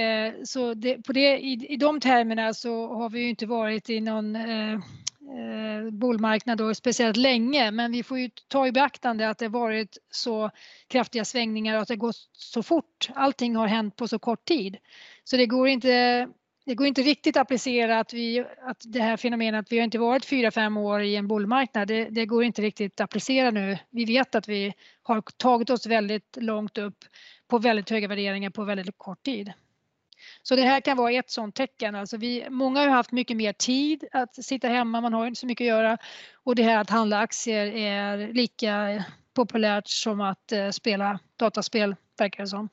Eh, 0.00 0.32
så 0.44 0.74
det, 0.74 1.02
på 1.02 1.12
det, 1.12 1.38
i, 1.38 1.66
i 1.68 1.76
de 1.76 2.00
termerna 2.00 2.54
så 2.54 2.94
har 2.94 3.10
vi 3.10 3.20
ju 3.20 3.28
inte 3.28 3.46
varit 3.46 3.90
i 3.90 4.00
någon 4.00 4.36
eh, 4.36 4.72
eh 4.72 5.90
bullmarknad 5.92 6.58
då 6.58 6.74
speciellt 6.74 7.16
länge 7.16 7.70
men 7.70 7.92
vi 7.92 8.02
får 8.02 8.18
ju 8.18 8.30
ta 8.48 8.66
i 8.66 8.72
beaktande 8.72 9.28
att 9.28 9.38
det 9.38 9.48
varit 9.48 9.98
så 10.10 10.50
kraftiga 10.88 11.24
svängningar 11.24 11.76
och 11.76 11.82
att 11.82 11.88
det 11.88 11.96
gått 11.96 12.16
så 12.32 12.62
fort. 12.62 13.10
Allting 13.14 13.56
har 13.56 13.66
hänt 13.66 13.96
på 13.96 14.08
så 14.08 14.18
kort 14.18 14.44
tid. 14.44 14.76
Så 15.24 15.36
det 15.36 15.46
går 15.46 15.68
inte 15.68 16.28
det 16.66 16.74
går 16.74 16.86
inte 16.86 17.02
riktigt 17.02 17.36
att 17.36 17.40
applicera 17.40 17.98
att, 17.98 18.12
vi, 18.12 18.44
att 18.62 18.82
det 18.84 19.00
här 19.00 19.16
fenomenet 19.16 19.60
att 19.60 19.72
vi 19.72 19.78
har 19.78 19.84
inte 19.84 19.98
varit 19.98 20.26
4-5 20.26 20.78
år 20.78 21.02
i 21.02 21.16
en 21.16 21.28
bullmarknad, 21.28 21.88
det, 21.88 22.04
det, 22.04 22.26
går 22.26 22.44
inte 22.44 22.62
riktigt 22.62 23.00
att 23.00 23.04
applicera 23.04 23.50
nu. 23.50 23.78
Vi 23.90 24.04
vet 24.04 24.34
att 24.34 24.48
vi 24.48 24.74
har 25.02 25.20
tagit 25.20 25.70
oss 25.70 25.86
väldigt 25.86 26.36
långt 26.40 26.78
upp 26.78 27.04
på 27.48 27.58
väldigt 27.58 27.90
höga 27.90 28.08
värderingar 28.08 28.50
på 28.50 28.64
väldigt 28.64 28.98
kort 28.98 29.22
tid. 29.22 29.52
Så 30.42 30.56
det 30.56 30.62
här 30.62 30.80
kan 30.80 30.96
vara 30.96 31.12
ett 31.12 31.30
sådant 31.30 31.54
tecken. 31.54 31.94
Alltså 31.94 32.16
vi, 32.16 32.50
många 32.50 32.80
har 32.80 32.88
haft 32.88 33.12
mycket 33.12 33.36
mer 33.36 33.52
tid 33.52 34.04
att 34.12 34.44
sitta 34.44 34.68
hemma, 34.68 35.00
man 35.00 35.12
har 35.12 35.26
inte 35.26 35.40
så 35.40 35.46
mycket 35.46 35.64
att 35.64 35.68
göra. 35.68 35.98
Och 36.44 36.54
det 36.54 36.62
här 36.62 36.78
att 36.78 36.90
handla 36.90 37.18
aktier 37.18 37.66
är 37.66 38.32
lika 38.32 39.04
populärt 39.34 39.88
som 39.88 40.20
att 40.20 40.52
eh, 40.52 40.70
spela 40.70 41.18
dataspel, 41.36 41.96
verkar 42.18 42.42
det 42.42 42.48
som. 42.48 42.68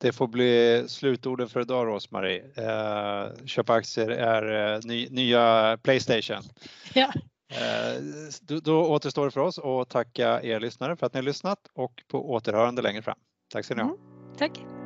Det 0.00 0.12
får 0.12 0.28
bli 0.28 0.84
slutorden 0.88 1.48
för 1.48 1.60
idag 1.60 1.86
Rosmarie. 1.86 2.44
Eh, 2.56 3.46
köpa 3.46 3.72
aktier 3.72 4.08
är 4.08 4.74
eh, 4.74 4.80
ny, 4.84 5.08
nya 5.10 5.78
Playstation. 5.82 6.42
Ja. 6.94 7.12
Eh, 7.52 8.02
då, 8.40 8.60
då 8.60 8.84
återstår 8.86 9.24
det 9.24 9.30
för 9.30 9.40
oss 9.40 9.58
att 9.58 9.88
tacka 9.88 10.42
er 10.42 10.60
lyssnare 10.60 10.96
för 10.96 11.06
att 11.06 11.14
ni 11.14 11.18
har 11.18 11.24
lyssnat 11.24 11.58
och 11.74 12.02
på 12.08 12.32
återhörande 12.32 12.82
längre 12.82 13.02
fram. 13.02 13.18
Tack 13.52 13.64
ska 13.64 13.74
ni 13.74 13.82
ha. 13.82 13.88
Mm, 13.88 14.00
tack. 14.38 14.79